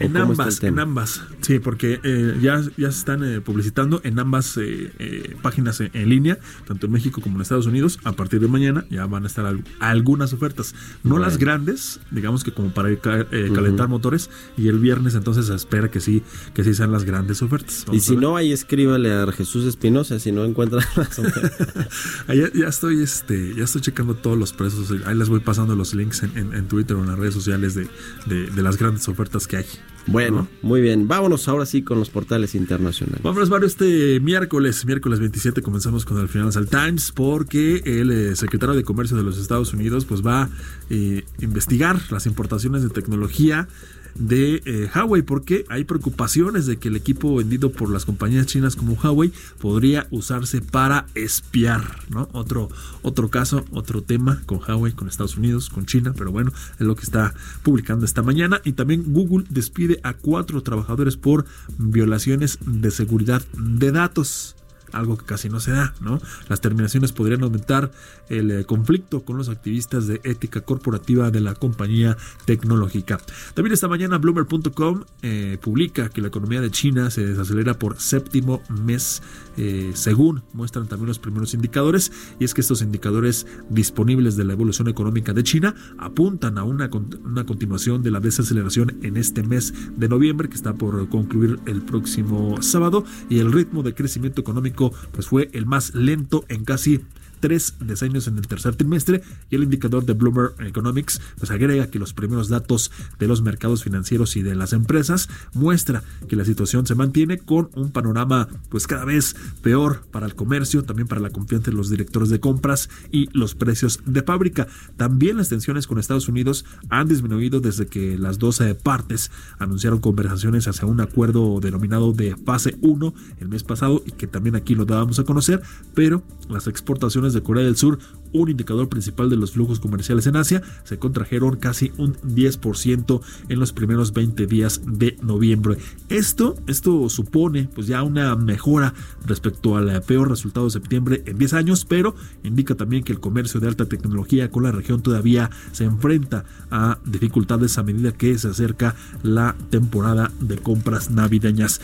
[0.00, 1.22] ¿O En ambas, en ambas.
[1.40, 5.90] Sí, porque eh, ya, ya se están eh, publicitando en ambas eh, eh, páginas en,
[5.92, 7.98] en línea, tanto en México como en Estados Unidos.
[8.04, 10.74] A partir de mañana ya van a estar al- algunas ofertas.
[11.02, 11.24] No Bueno.
[11.26, 14.30] las grandes, digamos que como para ca- eh, calentar motores.
[14.56, 16.22] Y el viernes entonces se espera que sí,
[16.54, 17.82] que sí sean las grandes ofertas.
[17.82, 21.88] Y Vamos si no, ahí escríbale a Jesús Espinosa si no encuentra las ofertas.
[22.28, 25.94] Ya, ya estoy este ya estoy checando todos los precios ahí les voy pasando los
[25.94, 27.88] links en, en- en Twitter o en las redes sociales de,
[28.26, 29.64] de- de las grandes ofertas que hay
[30.10, 31.06] Bueno, muy bien.
[31.06, 33.22] Vámonos ahora sí con los portales internacionales.
[33.22, 38.74] Vámonos, Mario, este miércoles, miércoles 27, comenzamos con el Financial Times porque el eh, secretario
[38.74, 40.50] de Comercio de los Estados Unidos pues va a
[40.88, 43.68] eh, investigar las importaciones de tecnología
[44.14, 48.76] de eh, Huawei porque hay preocupaciones de que el equipo vendido por las compañías chinas
[48.76, 52.28] como Huawei podría usarse para espiar, ¿no?
[52.32, 52.68] Otro,
[53.02, 56.96] otro caso, otro tema con Huawei, con Estados Unidos, con China, pero bueno, es lo
[56.96, 58.60] que está publicando esta mañana.
[58.64, 61.44] Y también Google despide a cuatro trabajadores por
[61.78, 64.56] violaciones de seguridad de datos
[64.92, 66.20] algo que casi no se da, ¿no?
[66.48, 67.90] Las terminaciones podrían aumentar
[68.28, 73.20] el eh, conflicto con los activistas de ética corporativa de la compañía tecnológica.
[73.54, 78.62] También esta mañana Bloomberg.com eh, publica que la economía de China se desacelera por séptimo
[78.68, 79.22] mes,
[79.56, 84.52] eh, según muestran también los primeros indicadores, y es que estos indicadores disponibles de la
[84.52, 86.90] evolución económica de China apuntan a una,
[87.24, 91.82] una continuación de la desaceleración en este mes de noviembre, que está por concluir el
[91.82, 97.00] próximo sábado, y el ritmo de crecimiento económico pues fue el más lento en casi
[97.40, 101.98] tres decenios en el tercer trimestre y el indicador de Bloomberg Economics pues agrega que
[101.98, 106.86] los primeros datos de los mercados financieros y de las empresas muestra que la situación
[106.86, 111.30] se mantiene con un panorama pues cada vez peor para el comercio, también para la
[111.30, 114.66] confianza de los directores de compras y los precios de fábrica.
[114.96, 120.68] También las tensiones con Estados Unidos han disminuido desde que las 12 partes anunciaron conversaciones
[120.68, 124.84] hacia un acuerdo denominado de fase 1 el mes pasado y que también aquí lo
[124.84, 125.62] dábamos a conocer,
[125.94, 127.98] pero las exportaciones de Corea del Sur,
[128.32, 133.58] un indicador principal de los flujos comerciales en Asia, se contrajeron casi un 10% en
[133.58, 135.78] los primeros 20 días de noviembre.
[136.08, 138.94] Esto, esto supone pues ya una mejora
[139.26, 143.60] respecto al peor resultado de septiembre en 10 años, pero indica también que el comercio
[143.60, 148.48] de alta tecnología con la región todavía se enfrenta a dificultades a medida que se
[148.48, 151.80] acerca la temporada de compras navideñas.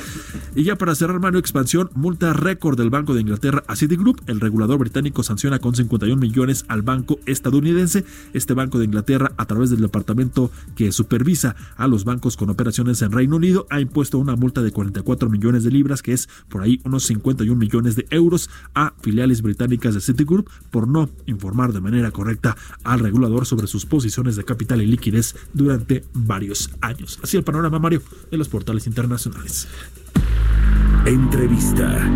[0.55, 4.21] Y ya para cerrar, Mario, expansión, multa récord del Banco de Inglaterra a Citigroup.
[4.27, 6.34] El regulador británico sanciona con 51 millones
[6.69, 8.05] al banco estadounidense.
[8.33, 13.03] Este Banco de Inglaterra, a través del departamento que supervisa a los bancos con operaciones
[13.03, 16.63] en Reino Unido, ha impuesto una multa de 44 millones de libras, que es por
[16.63, 21.81] ahí unos 51 millones de euros, a filiales británicas de Citigroup por no informar de
[21.81, 27.21] manera correcta al regulador sobre sus posiciones de capital y liquidez durante varios años.
[27.23, 29.69] Así el panorama, Mario, de los portales internacionales.
[31.07, 32.11] Entrevista.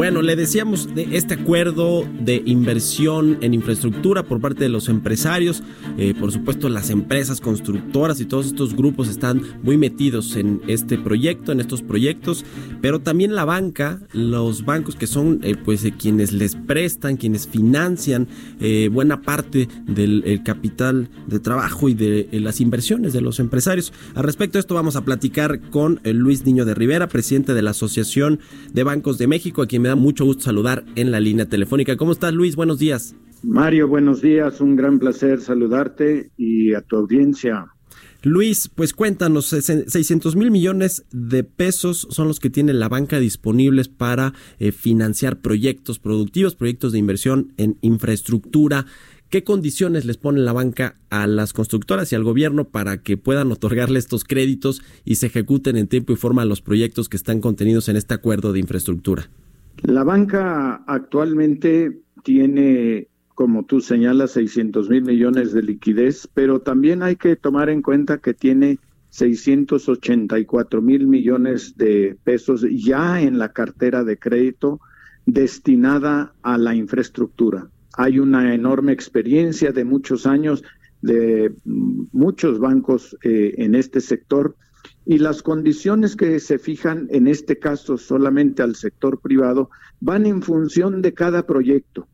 [0.00, 5.62] Bueno, le decíamos de este acuerdo de inversión en infraestructura por parte de los empresarios.
[5.98, 10.96] Eh, por supuesto, las empresas constructoras y todos estos grupos están muy metidos en este
[10.96, 12.46] proyecto, en estos proyectos,
[12.80, 17.46] pero también la banca, los bancos que son eh, pues eh, quienes les prestan, quienes
[17.46, 18.26] financian
[18.92, 23.92] buena parte del el capital de trabajo y de las inversiones de los empresarios.
[24.14, 27.72] Al respecto de esto vamos a platicar con Luis Niño de Rivera, presidente de la
[27.72, 28.40] Asociación
[28.72, 31.96] de Bancos de México, a quien me da mucho gusto saludar en la línea telefónica.
[31.96, 32.54] ¿Cómo estás, Luis?
[32.54, 33.16] Buenos días.
[33.42, 37.66] Mario, buenos días, un gran placer saludarte y a tu audiencia.
[38.22, 43.88] Luis, pues cuéntanos, 600 mil millones de pesos son los que tiene la banca disponibles
[43.88, 48.86] para eh, financiar proyectos productivos, proyectos de inversión en infraestructura.
[49.30, 53.50] ¿Qué condiciones les pone la banca a las constructoras y al gobierno para que puedan
[53.50, 57.88] otorgarle estos créditos y se ejecuten en tiempo y forma los proyectos que están contenidos
[57.88, 59.30] en este acuerdo de infraestructura?
[59.82, 67.16] La banca actualmente tiene, como tú señalas, 600 mil millones de liquidez, pero también hay
[67.16, 68.78] que tomar en cuenta que tiene
[69.10, 74.80] 684 mil millones de pesos ya en la cartera de crédito
[75.26, 77.68] destinada a la infraestructura.
[77.94, 80.62] Hay una enorme experiencia de muchos años
[81.02, 84.54] de muchos bancos eh, en este sector
[85.10, 90.40] y las condiciones que se fijan en este caso solamente al sector privado van en
[90.40, 92.06] función de cada proyecto.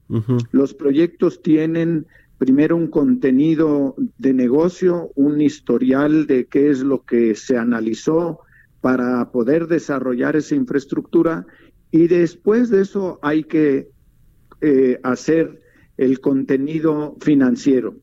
[0.50, 2.06] Los proyectos tienen
[2.38, 8.40] primero un contenido de negocio, un historial de qué es lo que se analizó
[8.80, 11.44] para poder desarrollar esa infraestructura
[11.90, 13.90] y después de eso hay que
[14.62, 15.60] eh, hacer
[15.98, 17.96] el contenido financiero.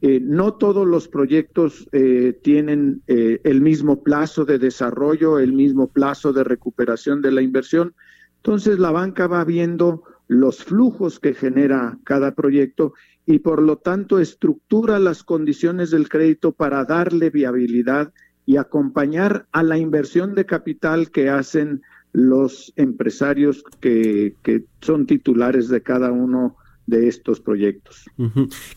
[0.00, 5.88] Eh, no todos los proyectos eh, tienen eh, el mismo plazo de desarrollo, el mismo
[5.88, 7.94] plazo de recuperación de la inversión.
[8.36, 12.92] Entonces la banca va viendo los flujos que genera cada proyecto
[13.26, 18.12] y por lo tanto estructura las condiciones del crédito para darle viabilidad
[18.46, 21.82] y acompañar a la inversión de capital que hacen
[22.12, 26.56] los empresarios que, que son titulares de cada uno
[26.88, 28.06] de estos proyectos.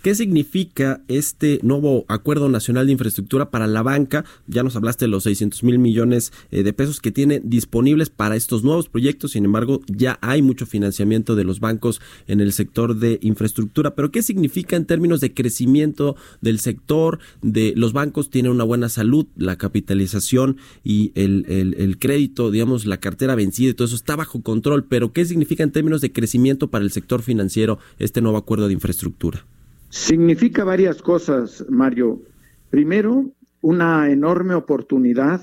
[0.01, 4.26] ¿Qué significa este nuevo Acuerdo Nacional de Infraestructura para la banca?
[4.47, 8.36] Ya nos hablaste de los 600 mil millones eh, de pesos que tiene disponibles para
[8.36, 12.97] estos nuevos proyectos, sin embargo ya hay mucho financiamiento de los bancos en el sector
[12.97, 17.20] de infraestructura, pero ¿qué significa en términos de crecimiento del sector?
[17.41, 22.86] De los bancos tienen una buena salud, la capitalización y el, el, el crédito, digamos,
[22.86, 26.12] la cartera vencida y todo eso está bajo control, pero ¿qué significa en términos de
[26.12, 29.45] crecimiento para el sector financiero este nuevo acuerdo de infraestructura?
[29.89, 32.22] Significa varias cosas, Mario.
[32.70, 33.32] Primero,
[33.62, 35.41] una enorme oportunidad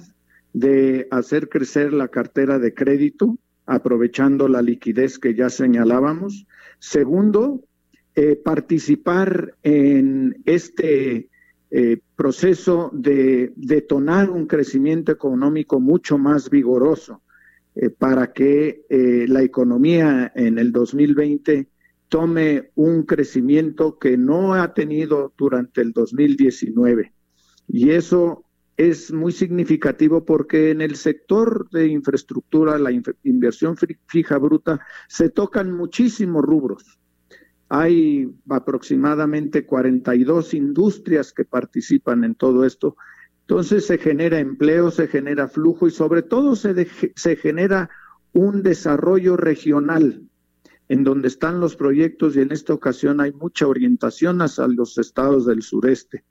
[0.52, 6.46] de hacer crecer la cartera de crédito, aprovechando la liquidez que ya señalábamos.
[6.78, 7.62] Segundo,
[8.14, 11.28] eh, participar en este
[11.70, 17.20] eh, proceso de detonar un crecimiento económico mucho más vigoroso
[17.76, 18.82] eh, para que
[19.28, 21.68] la economía en el 2020
[22.08, 27.12] tome un crecimiento que no ha tenido durante el 2019.
[27.68, 28.44] Y eso
[28.76, 32.90] es muy significativo porque en el sector de infraestructura, la
[33.24, 36.98] inversión fi- fija bruta, se tocan muchísimos rubros.
[37.68, 42.96] Hay aproximadamente 42 industrias que participan en todo esto.
[43.40, 46.86] Entonces se genera empleo, se genera flujo y sobre todo se,
[47.16, 47.90] se genera
[48.32, 50.22] un desarrollo regional
[50.88, 55.46] en donde están los proyectos y en esta ocasión hay mucha orientación hacia los estados
[55.46, 56.24] del sureste.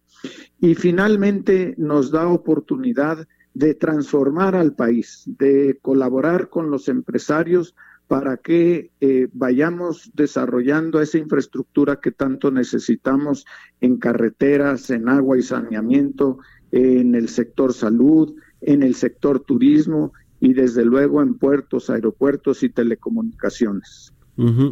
[0.60, 7.76] Y finalmente nos da oportunidad de transformar al país, de colaborar con los empresarios
[8.08, 13.46] para que eh, vayamos desarrollando esa infraestructura que tanto necesitamos
[13.82, 16.40] en carreteras, en agua y saneamiento,
[16.72, 22.70] en el sector salud, en el sector turismo y desde luego en puertos, aeropuertos y
[22.70, 24.14] telecomunicaciones.
[24.38, 24.70] Mm-hmm.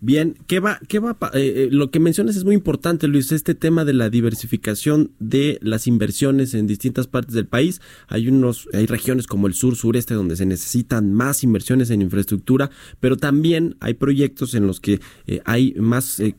[0.00, 3.54] Bien, ¿qué va, qué va, eh, eh, lo que mencionas es muy importante, Luis, este
[3.54, 7.80] tema de la diversificación de las inversiones en distintas partes del país.
[8.06, 12.70] Hay unos, hay regiones como el sur, sureste, donde se necesitan más inversiones en infraestructura,
[13.00, 16.36] pero también hay proyectos en los que eh, hay más, eh,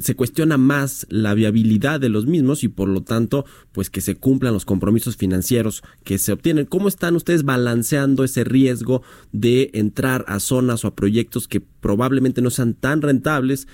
[0.00, 4.16] se cuestiona más la viabilidad de los mismos y por lo tanto, pues que se
[4.16, 6.66] cumplan los compromisos financieros que se obtienen.
[6.66, 12.42] ¿Cómo están ustedes balanceando ese riesgo de entrar a zonas o a proyectos que probablemente
[12.42, 13.68] no sean tan rentables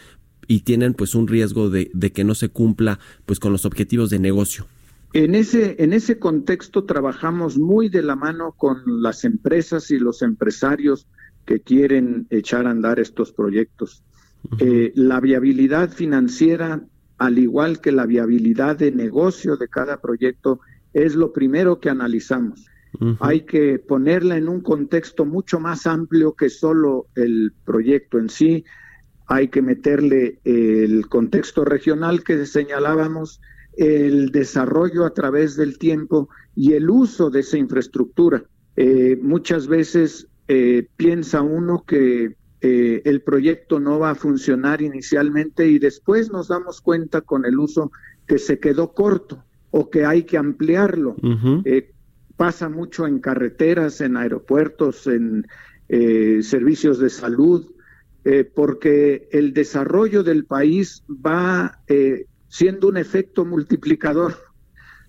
[0.46, 4.10] y tienen pues un riesgo de, de que no se cumpla pues con los objetivos
[4.10, 4.66] de negocio?
[5.14, 10.22] En ese, en ese contexto trabajamos muy de la mano con las empresas y los
[10.22, 11.06] empresarios
[11.44, 14.02] que quieren echar a andar estos proyectos.
[14.58, 16.82] Eh, la viabilidad financiera,
[17.18, 20.60] al igual que la viabilidad de negocio de cada proyecto,
[20.94, 22.66] es lo primero que analizamos.
[23.20, 28.64] Hay que ponerla en un contexto mucho más amplio que solo el proyecto en sí.
[29.26, 33.40] Hay que meterle el contexto regional que señalábamos,
[33.76, 38.44] el desarrollo a través del tiempo y el uso de esa infraestructura.
[38.76, 45.66] Eh, muchas veces eh, piensa uno que eh, el proyecto no va a funcionar inicialmente
[45.66, 47.90] y después nos damos cuenta con el uso
[48.26, 51.16] que se quedó corto o que hay que ampliarlo.
[52.36, 55.46] Pasa mucho en carreteras, en aeropuertos, en
[55.88, 57.70] servicios de salud,
[58.24, 64.36] eh, porque el desarrollo del país va eh, siendo un efecto multiplicador.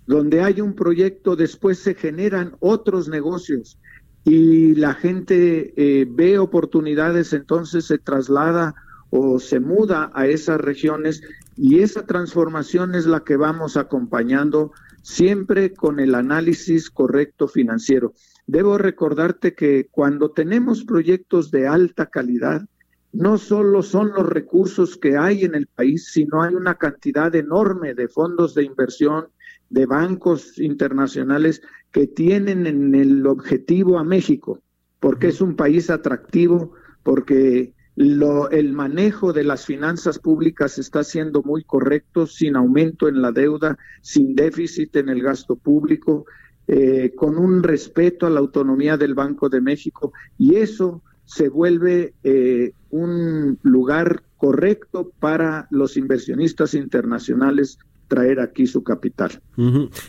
[0.08, 3.78] Donde hay un proyecto, después se generan otros negocios
[4.26, 8.76] y la gente eh, ve oportunidades, entonces se traslada
[9.10, 11.22] o se muda a esas regiones
[11.56, 14.72] y esa transformación es la que vamos acompañando
[15.04, 18.14] siempre con el análisis correcto financiero.
[18.48, 22.66] Debo recordarte que cuando tenemos proyectos de alta calidad,
[23.14, 27.94] no solo son los recursos que hay en el país, sino hay una cantidad enorme
[27.94, 29.28] de fondos de inversión,
[29.70, 31.62] de bancos internacionales
[31.92, 34.60] que tienen en el objetivo a México,
[35.00, 41.44] porque es un país atractivo, porque lo, el manejo de las finanzas públicas está siendo
[41.44, 46.26] muy correcto, sin aumento en la deuda, sin déficit en el gasto público,
[46.68, 52.14] eh, con un respeto a la autonomía del Banco de México, y eso se vuelve
[52.24, 57.80] eh, un lugar correcto para los inversionistas internacionales
[58.14, 59.42] traer aquí su capital.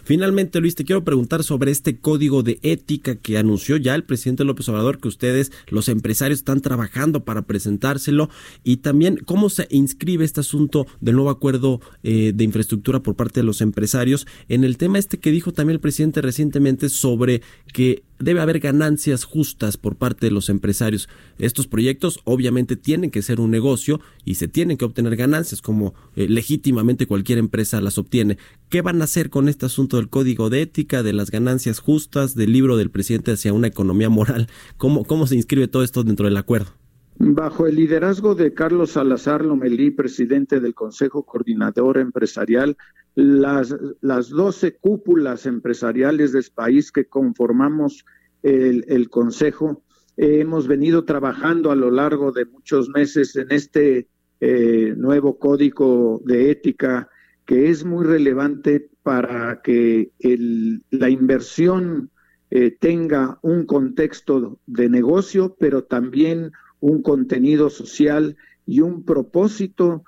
[0.03, 4.45] Finalmente, Luis, te quiero preguntar sobre este código de ética que anunció ya el presidente
[4.45, 8.29] López Obrador, que ustedes, los empresarios, están trabajando para presentárselo,
[8.63, 13.41] y también cómo se inscribe este asunto del nuevo acuerdo eh, de infraestructura por parte
[13.41, 17.41] de los empresarios en el tema este que dijo también el presidente recientemente sobre
[17.73, 21.09] que debe haber ganancias justas por parte de los empresarios.
[21.39, 25.95] Estos proyectos obviamente tienen que ser un negocio y se tienen que obtener ganancias como
[26.17, 28.39] eh, legítimamente cualquier empresa las obtiene.
[28.71, 32.35] ¿Qué van a hacer con este asunto del código de ética, de las ganancias justas,
[32.35, 34.49] del libro del presidente hacia una economía moral?
[34.77, 36.73] ¿Cómo, cómo se inscribe todo esto dentro del acuerdo?
[37.17, 42.77] Bajo el liderazgo de Carlos Salazar Lomelí, presidente del Consejo Coordinador Empresarial,
[43.15, 48.05] las, las 12 cúpulas empresariales del país que conformamos
[48.43, 49.83] el, Consejo,
[50.17, 54.09] eh, hemos venido trabajando a lo largo de muchos meses en este
[54.41, 57.09] eh, nuevo código de ética
[57.47, 62.11] que es muy relevante para que el, la inversión
[62.51, 68.37] eh, tenga un contexto de negocio, pero también un contenido social
[68.67, 70.05] y un propósito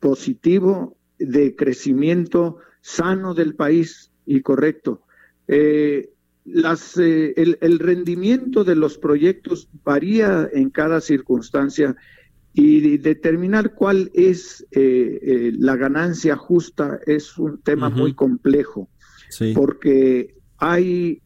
[0.00, 0.96] positivo
[1.26, 5.02] de crecimiento sano del país y correcto.
[5.48, 6.10] Eh,
[6.44, 11.96] las, eh, el, el, rendimiento de los proyectos varía en cada circunstancia
[12.52, 17.96] y determinar cuál es eh, la ganancia justa es un tema uh -huh.
[17.96, 18.88] muy complejo,
[19.30, 19.52] sí.
[19.54, 21.20] porque hay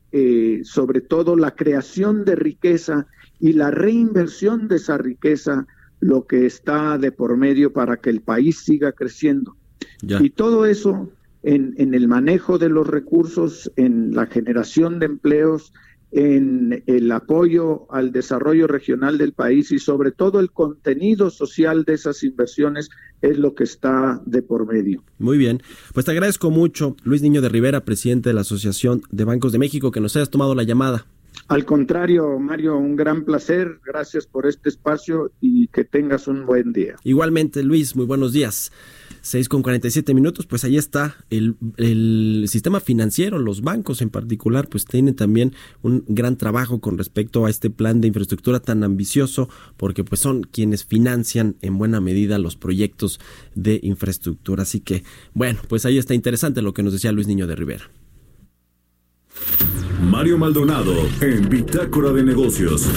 [0.62, 3.06] sobre todo la creación de riqueza
[3.38, 5.66] y la reinversión de esa riqueza
[6.00, 9.57] lo que está de por medio para que el país siga creciendo.
[10.02, 10.22] Ya.
[10.22, 11.10] Y todo eso
[11.42, 15.72] en, en, el manejo de los recursos, en la generación de empleos,
[16.10, 21.94] en el apoyo al desarrollo regional del país y sobre todo el contenido social de
[21.94, 22.88] esas inversiones
[23.20, 25.02] es lo que está de por medio.
[25.18, 29.24] Muy bien, pues te agradezco mucho, Luis Niño de Rivera, presidente de la Asociación de
[29.24, 31.06] Bancos de México, que nos hayas tomado la llamada.
[31.48, 33.80] Al contrario, Mario, un gran placer.
[33.84, 36.96] Gracias por este espacio y que tengas un buen día.
[37.04, 38.72] Igualmente, Luis, muy buenos días.
[39.20, 44.68] 6 con 47 minutos, pues ahí está el, el, sistema financiero, los bancos en particular,
[44.68, 49.48] pues tienen también un gran trabajo con respecto a este plan de infraestructura tan ambicioso,
[49.76, 53.20] porque pues son quienes financian en buena medida los proyectos
[53.54, 54.62] de infraestructura.
[54.62, 55.04] Así que,
[55.34, 57.90] bueno, pues ahí está interesante lo que nos decía Luis Niño de Rivera.
[60.02, 62.88] Mario Maldonado en Bitácora de Negocios.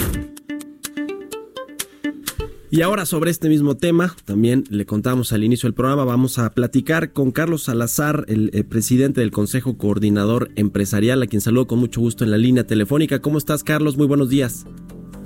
[2.74, 6.50] Y ahora sobre este mismo tema, también le contamos al inicio del programa, vamos a
[6.52, 11.80] platicar con Carlos Salazar, el, el, presidente del Consejo Coordinador Empresarial, a quien saludo con
[11.80, 13.20] mucho gusto en la línea telefónica.
[13.20, 13.98] ¿Cómo estás, Carlos?
[13.98, 14.64] Muy buenos días.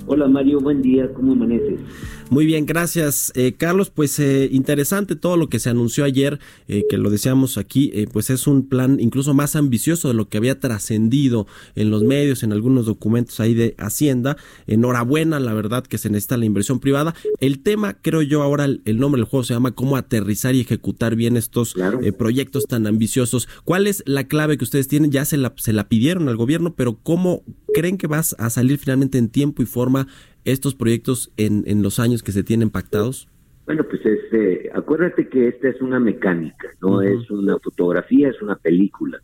[0.09, 1.81] Hola Mario, buen día, ¿cómo amaneces?
[2.29, 3.33] Muy bien, gracias.
[3.35, 6.39] Eh, Carlos, pues eh, interesante todo lo que se anunció ayer,
[6.69, 10.29] eh, que lo deseamos aquí, eh, pues es un plan incluso más ambicioso de lo
[10.29, 11.45] que había trascendido
[11.75, 14.37] en los medios, en algunos documentos ahí de Hacienda.
[14.65, 17.13] Enhorabuena, la verdad que se necesita la inversión privada.
[17.41, 20.61] El tema, creo yo, ahora el, el nombre del juego se llama cómo aterrizar y
[20.61, 21.99] ejecutar bien estos claro.
[22.17, 23.49] proyectos tan ambiciosos.
[23.65, 25.11] ¿Cuál es la clave que ustedes tienen?
[25.11, 27.43] Ya se la, se la pidieron al gobierno, pero ¿cómo
[27.73, 29.96] creen que vas a salir finalmente en tiempo y forma
[30.45, 33.27] estos proyectos en, en los años que se tienen pactados?
[33.65, 37.21] Bueno, pues este, acuérdate que esta es una mecánica, no uh -huh.
[37.21, 39.19] es una fotografía, es una película.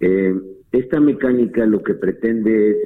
[0.00, 0.34] Eh,
[0.72, 2.76] esta mecánica lo que pretende es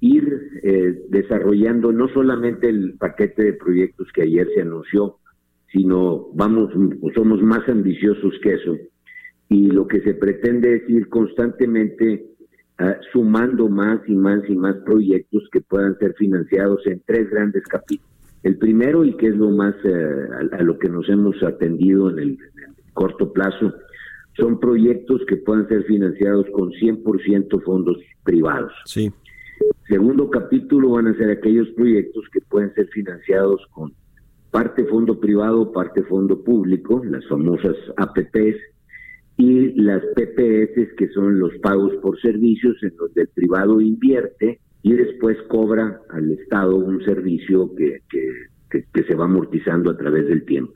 [0.00, 5.16] ir eh, desarrollando no solamente el paquete de proyectos que ayer se anunció,
[5.72, 6.70] sino vamos,
[7.14, 8.76] somos más ambiciosos que eso.
[9.48, 12.33] Y lo que se pretende es ir constantemente
[12.76, 17.62] Uh, sumando más y más y más proyectos que puedan ser financiados en tres grandes
[17.62, 18.10] capítulos.
[18.42, 22.10] El primero, y que es lo más uh, a, a, lo que nos hemos atendido
[22.10, 23.72] en el, en el, corto plazo,
[24.36, 28.72] son proyectos que puedan ser financiados con 100% fondos privados.
[28.86, 29.12] Sí.
[29.88, 33.92] Segundo capítulo van a ser aquellos proyectos que pueden ser financiados con
[34.50, 38.56] parte fondo privado, parte fondo público, las famosas APPs,
[39.36, 44.92] y las PPS, que son los pagos por servicios, en donde el privado invierte y
[44.92, 48.28] después cobra al Estado un servicio que, que,
[48.70, 50.74] que, que se va amortizando a través del tiempo.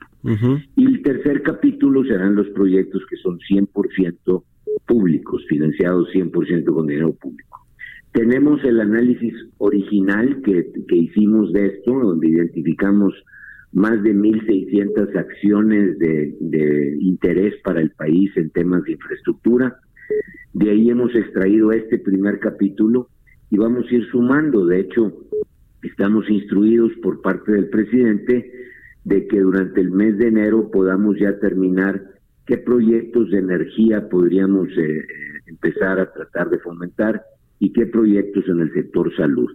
[0.75, 4.43] Y el tercer capítulo serán los proyectos que son 100%
[4.85, 7.59] públicos, financiados 100% con dinero público.
[8.11, 13.13] Tenemos el análisis original que, que hicimos de esto, donde identificamos
[13.71, 19.77] más de 1.600 acciones de, interés para el país en temas de infraestructura.
[20.53, 23.09] De ahí hemos extraído este primer capítulo
[23.51, 24.65] y vamos a ir sumando.
[24.65, 25.13] De hecho,
[25.83, 28.51] estamos instruidos por parte del presidente
[29.05, 32.01] de que durante el mes de enero podamos ya terminar
[32.45, 35.05] qué proyectos de energía podríamos eh, eh,
[35.45, 37.21] empezar a tratar de fomentar
[37.59, 39.49] y qué proyectos en el sector salud.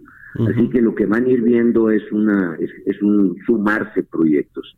[0.49, 4.75] Así que lo que van a ir viendo es una es, es un sumarse proyectos.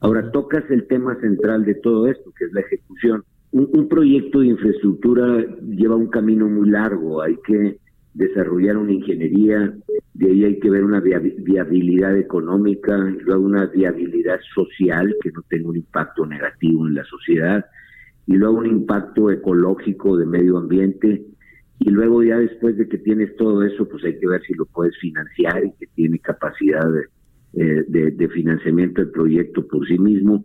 [0.00, 3.24] Ahora tocas el tema central de todo esto, que es la ejecución.
[3.52, 7.78] Un, un proyecto de infraestructura lleva un camino muy largo, hay que
[8.14, 9.74] desarrollar una ingeniería,
[10.14, 15.32] de ahí hay que ver una via- viabilidad económica, y luego una viabilidad social que
[15.32, 17.66] no tenga un impacto negativo en la sociedad,
[18.26, 21.24] y luego un impacto ecológico de medio ambiente,
[21.80, 24.66] y luego ya después de que tienes todo eso, pues hay que ver si lo
[24.66, 27.04] puedes financiar y que tiene capacidad de,
[27.54, 30.44] eh, de, de financiamiento del proyecto por sí mismo.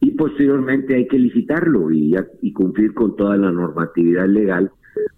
[0.00, 4.70] Y posteriormente hay que licitarlo y, ya- y cumplir con toda la normatividad legal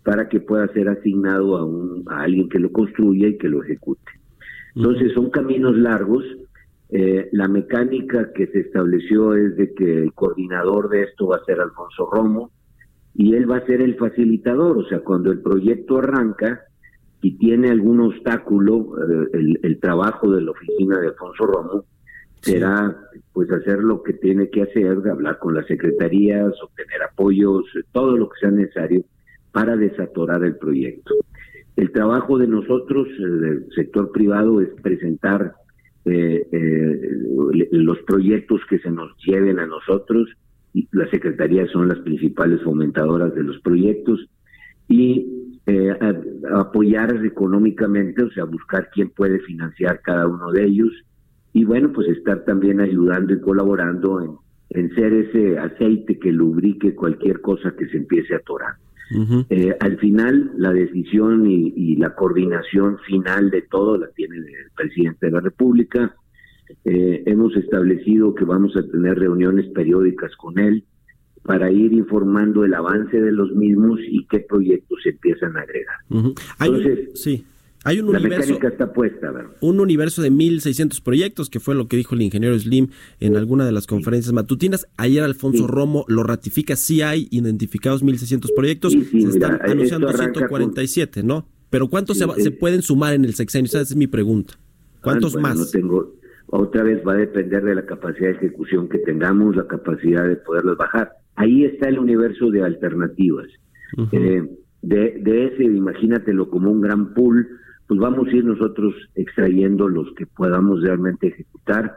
[0.04, 3.62] para que pueda ser asignado a, un, a alguien que lo construya y que lo
[3.62, 4.10] ejecute.
[4.74, 6.24] Entonces son caminos largos.
[6.90, 11.44] Eh, la mecánica que se estableció es de que el coordinador de esto va a
[11.44, 12.50] ser Alfonso Romo
[13.14, 14.78] y él va a ser el facilitador.
[14.78, 16.62] O sea, cuando el proyecto arranca
[17.20, 21.84] y tiene algún obstáculo, eh, el, el trabajo de la oficina de Alfonso Romo
[22.40, 22.96] será
[23.32, 28.16] pues hacer lo que tiene que hacer, hablar con las secretarías, obtener apoyos, eh, todo
[28.16, 29.04] lo que sea necesario
[29.52, 31.14] para desatorar el proyecto.
[31.76, 35.54] El trabajo de nosotros, eh, del sector privado, es presentar
[36.04, 37.00] eh, eh,
[37.70, 40.28] los proyectos que se nos lleven a nosotros.
[40.74, 44.26] Y las secretarías son las principales fomentadoras de los proyectos
[44.88, 45.26] y
[45.66, 50.90] eh, a- apoyar económicamente, o sea, buscar quién puede financiar cada uno de ellos
[51.52, 54.30] y bueno, pues estar también ayudando y colaborando en,
[54.70, 58.74] en ser ese aceite que lubrique cualquier cosa que se empiece a atorar.
[59.50, 64.44] Eh, al final, la decisión y, y la coordinación final de todo la tiene el
[64.74, 66.16] presidente de la República.
[66.84, 70.84] Eh, hemos establecido que vamos a tener reuniones periódicas con él
[71.42, 75.96] para ir informando el avance de los mismos y qué proyectos se empiezan a agregar.
[76.58, 77.44] Hay un- Entonces, sí,
[77.84, 79.50] hay un la universo, mecánica está puesta, ¿verdad?
[79.60, 82.88] un universo de 1600 proyectos, que fue lo que dijo el ingeniero Slim
[83.20, 84.86] en alguna de las conferencias matutinas.
[84.96, 90.38] Ayer Alfonso Romo lo ratifica, sí hay identificados 1600 proyectos, se están anunciando esto arranca
[90.48, 91.46] 147, ¿no?
[91.70, 93.66] Pero ¿cuántos se, va- se pueden sumar en el sexenio?
[93.66, 94.54] Esa es mi pregunta.
[95.00, 95.58] ¿Cuántos Ah, bueno, más?
[95.58, 96.14] No tengo,
[96.47, 100.36] otra vez va a depender de la capacidad de ejecución que tengamos, la capacidad de
[100.36, 101.12] poderlos bajar.
[101.36, 103.49] Ahí está el universo de alternativas.
[104.12, 104.49] Eh,
[104.82, 107.47] de, de ese, imagínatelo como un gran pool,
[107.86, 111.95] pues vamos a ir nosotros extrayendo los que podamos realmente ejecutar.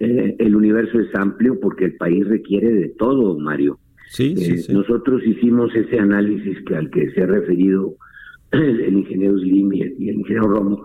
[0.00, 3.78] Eh, el universo es amplio porque el país requiere de todo, Mario.
[4.08, 4.72] Sí, sí, Eh, sí.
[4.72, 7.94] Nosotros hicimos ese análisis que al que se ha referido
[8.52, 10.84] el, ingeniero Slim y el ingeniero Romo,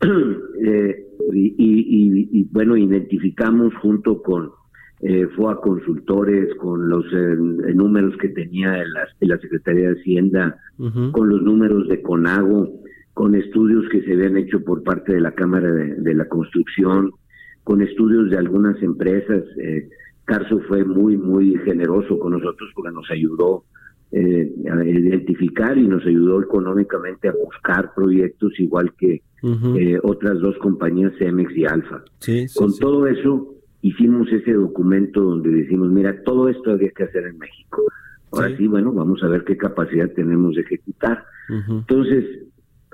[0.64, 4.50] eh, y, y- y- y, bueno, identificamos junto con
[5.00, 7.36] eh, FOA Consultores, con los eh,
[7.74, 8.82] números que tenía
[9.20, 10.56] la Secretaría de Hacienda,
[11.12, 12.80] con los números de CONAGO,
[13.14, 17.12] con estudios que se habían hecho por parte de la Cámara de, de la Construcción,
[17.64, 19.44] con estudios de algunas empresas.
[19.60, 19.88] Eh,
[20.24, 23.64] Carso fue muy, muy generoso con nosotros porque nos ayudó
[24.12, 30.56] eh, a identificar y nos ayudó económicamente a buscar proyectos igual que Eh, otras dos
[30.58, 32.02] compañías, Cemex y Alfa.
[32.18, 32.80] Sí, sí, Con sí.
[32.80, 37.82] todo eso hicimos ese documento donde decimos, mira, todo esto había que hacer en México.
[38.32, 38.66] Ahora Sí.
[38.66, 41.24] bueno, vamos a ver qué capacidad tenemos de ejecutar.
[41.70, 42.24] Entonces,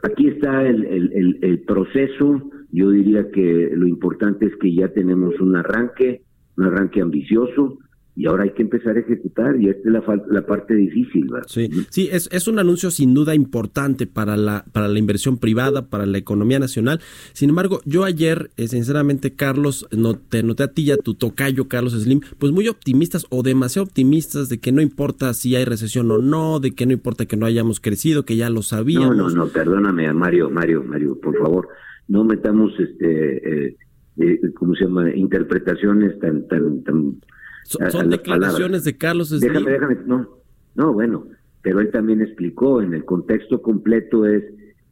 [0.03, 2.51] aquí está el, el- el- el proceso.
[2.71, 6.23] Yo diría que lo importante es que ya tenemos un arranque,
[6.57, 7.79] un arranque ambicioso.
[8.17, 11.27] Y ahora hay que empezar a ejecutar y esta es la, la parte difícil.
[11.29, 11.47] ¿verdad?
[11.49, 15.89] Sí, sí, es, es un anuncio sin duda importante para la, para la inversión privada,
[15.89, 17.01] para la economía nacional.
[17.33, 21.15] Sin embargo, yo ayer, eh, sinceramente, Carlos, no, te noté a ti y a tu
[21.15, 25.65] tocayo, Carlos Slim, pues muy optimistas o demasiado optimistas de que no importa si hay
[25.65, 28.63] recesión o no, de que no importa que no hayamos crecido, que ya lo No,
[28.63, 29.17] sabíamos.
[29.17, 31.69] no, no, perdóname, Mario, Mario, Mario, por favor,
[32.07, 33.77] no metamos, este, eh,
[34.19, 35.11] eh, ¿cómo se llama?
[35.15, 37.17] Interpretaciones tan, tan, tan.
[37.65, 39.41] Son, declaraciones de Carlos Slim.
[39.53, 40.29] Déjame, déjame, no,
[40.75, 41.27] no, bueno,
[41.63, 44.45] pero él también explicó en el contexto completo es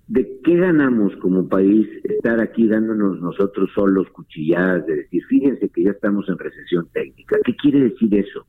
[0.09, 5.85] de qué ganamos como país estar aquí dándonos nosotros solos cuchilladas de decir, fíjense que
[5.85, 7.37] ya estamos en recesión técnica.
[7.45, 8.47] ¿Qué quiere decir eso?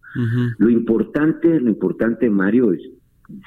[0.58, 2.82] Lo importante, lo importante, Mario, es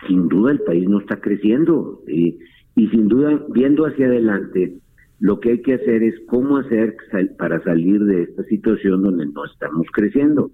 [0.06, 2.38] sin duda el país no está creciendo y,
[2.74, 4.78] y sin duda viendo hacia adelante
[5.18, 9.26] lo que hay que hacer es cómo hacer sal- para salir de esta situación donde
[9.26, 10.50] no estamos creciendo.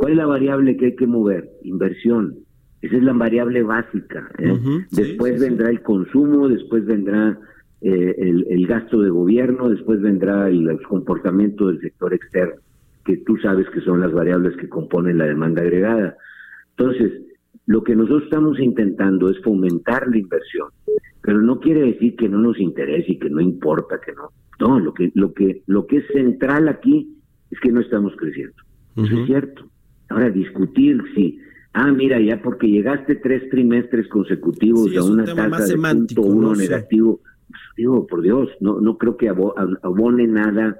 [0.00, 1.50] ¿Cuál es la variable que hay que mover?
[1.62, 2.34] Inversión.
[2.80, 4.30] Esa es la variable básica.
[4.38, 4.58] ¿eh?
[4.92, 5.44] Después sí, sí.
[5.44, 7.38] vendrá el consumo, después vendrá
[7.82, 12.62] eh, el, el gasto de gobierno, después vendrá el, el comportamiento del sector externo,
[13.04, 16.16] que tú sabes que son las variables que componen la demanda agregada.
[16.78, 17.20] Entonces,
[17.66, 20.70] lo que nosotros estamos intentando es fomentar la inversión,
[21.20, 24.30] pero no quiere decir que no nos interese y que no importa que no.
[24.66, 27.18] No, lo que lo que lo que es central aquí
[27.50, 28.56] es que no estamos creciendo.
[28.96, 29.70] Eso es cierto.
[30.10, 31.38] Ahora discutir si
[31.72, 36.22] ah, mira, ya porque llegaste tres trimestres consecutivos Sí, a un una tasa de punto
[36.22, 36.62] uno no sé.
[36.68, 40.76] negativo, pues, digo, por Dios, no no creo que abo- abone nada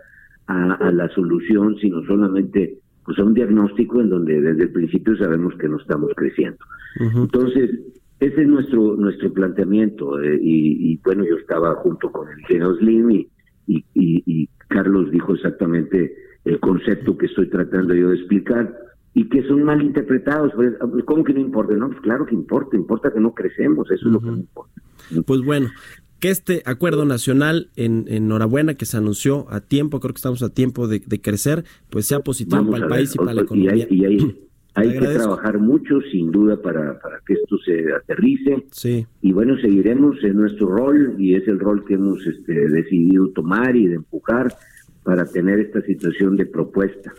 [0.46, 5.16] a, a la solución, sino solamente pues a un diagnóstico en donde desde el principio
[5.16, 6.58] sabemos que no estamos creciendo.
[7.00, 7.70] Entonces,
[8.18, 12.74] ese es nuestro nuestro planteamiento eh, y, y, bueno, yo estaba junto con el ingeniero
[12.76, 13.28] Slim y,
[13.66, 16.14] y, y- y Carlos dijo exactamente
[16.44, 18.76] el concepto que estoy tratando yo de explicar
[19.14, 20.52] y que son mal interpretados.
[20.54, 21.74] Pues, ¿Cómo que no importa?
[21.74, 24.82] No, pues claro que importa, importa que no crecemos, eso es lo que no importa.
[25.26, 25.68] Pues bueno,
[26.20, 30.50] que este acuerdo nacional, en enhorabuena, que se anunció a tiempo, creo que estamos a
[30.50, 33.40] tiempo de, de crecer, pues sea positivo Vamos para el ver, país y para la
[33.40, 33.72] y economía.
[33.72, 34.36] hay, y hay,
[34.74, 38.66] hay que trabajar mucho, sin duda, para, para que esto se aterrice.
[38.70, 39.06] Sí.
[39.22, 43.74] Y bueno, seguiremos en nuestro rol y es el rol que hemos este, decidido tomar
[43.74, 44.54] y de empujar
[45.02, 47.12] para tener esta situación de propuesta.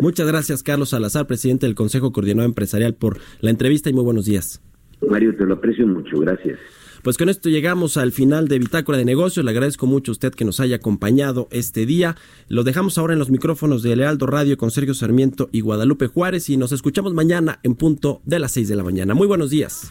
[0.00, 4.24] Muchas gracias, Carlos Salazar, presidente del Consejo Coordinador Empresarial, por la entrevista y muy buenos
[4.24, 4.62] días.
[5.08, 6.58] Mario, te lo aprecio mucho, gracias.
[7.02, 9.44] Pues con esto llegamos al final de Bitácora de Negocios.
[9.44, 12.14] Le agradezco mucho a usted que nos haya acompañado este día.
[12.48, 16.48] Lo dejamos ahora en los micrófonos de Lealdo Radio con Sergio Sarmiento y Guadalupe Juárez
[16.48, 19.14] y nos escuchamos mañana en punto de las 6 de la mañana.
[19.14, 19.90] Muy buenos días.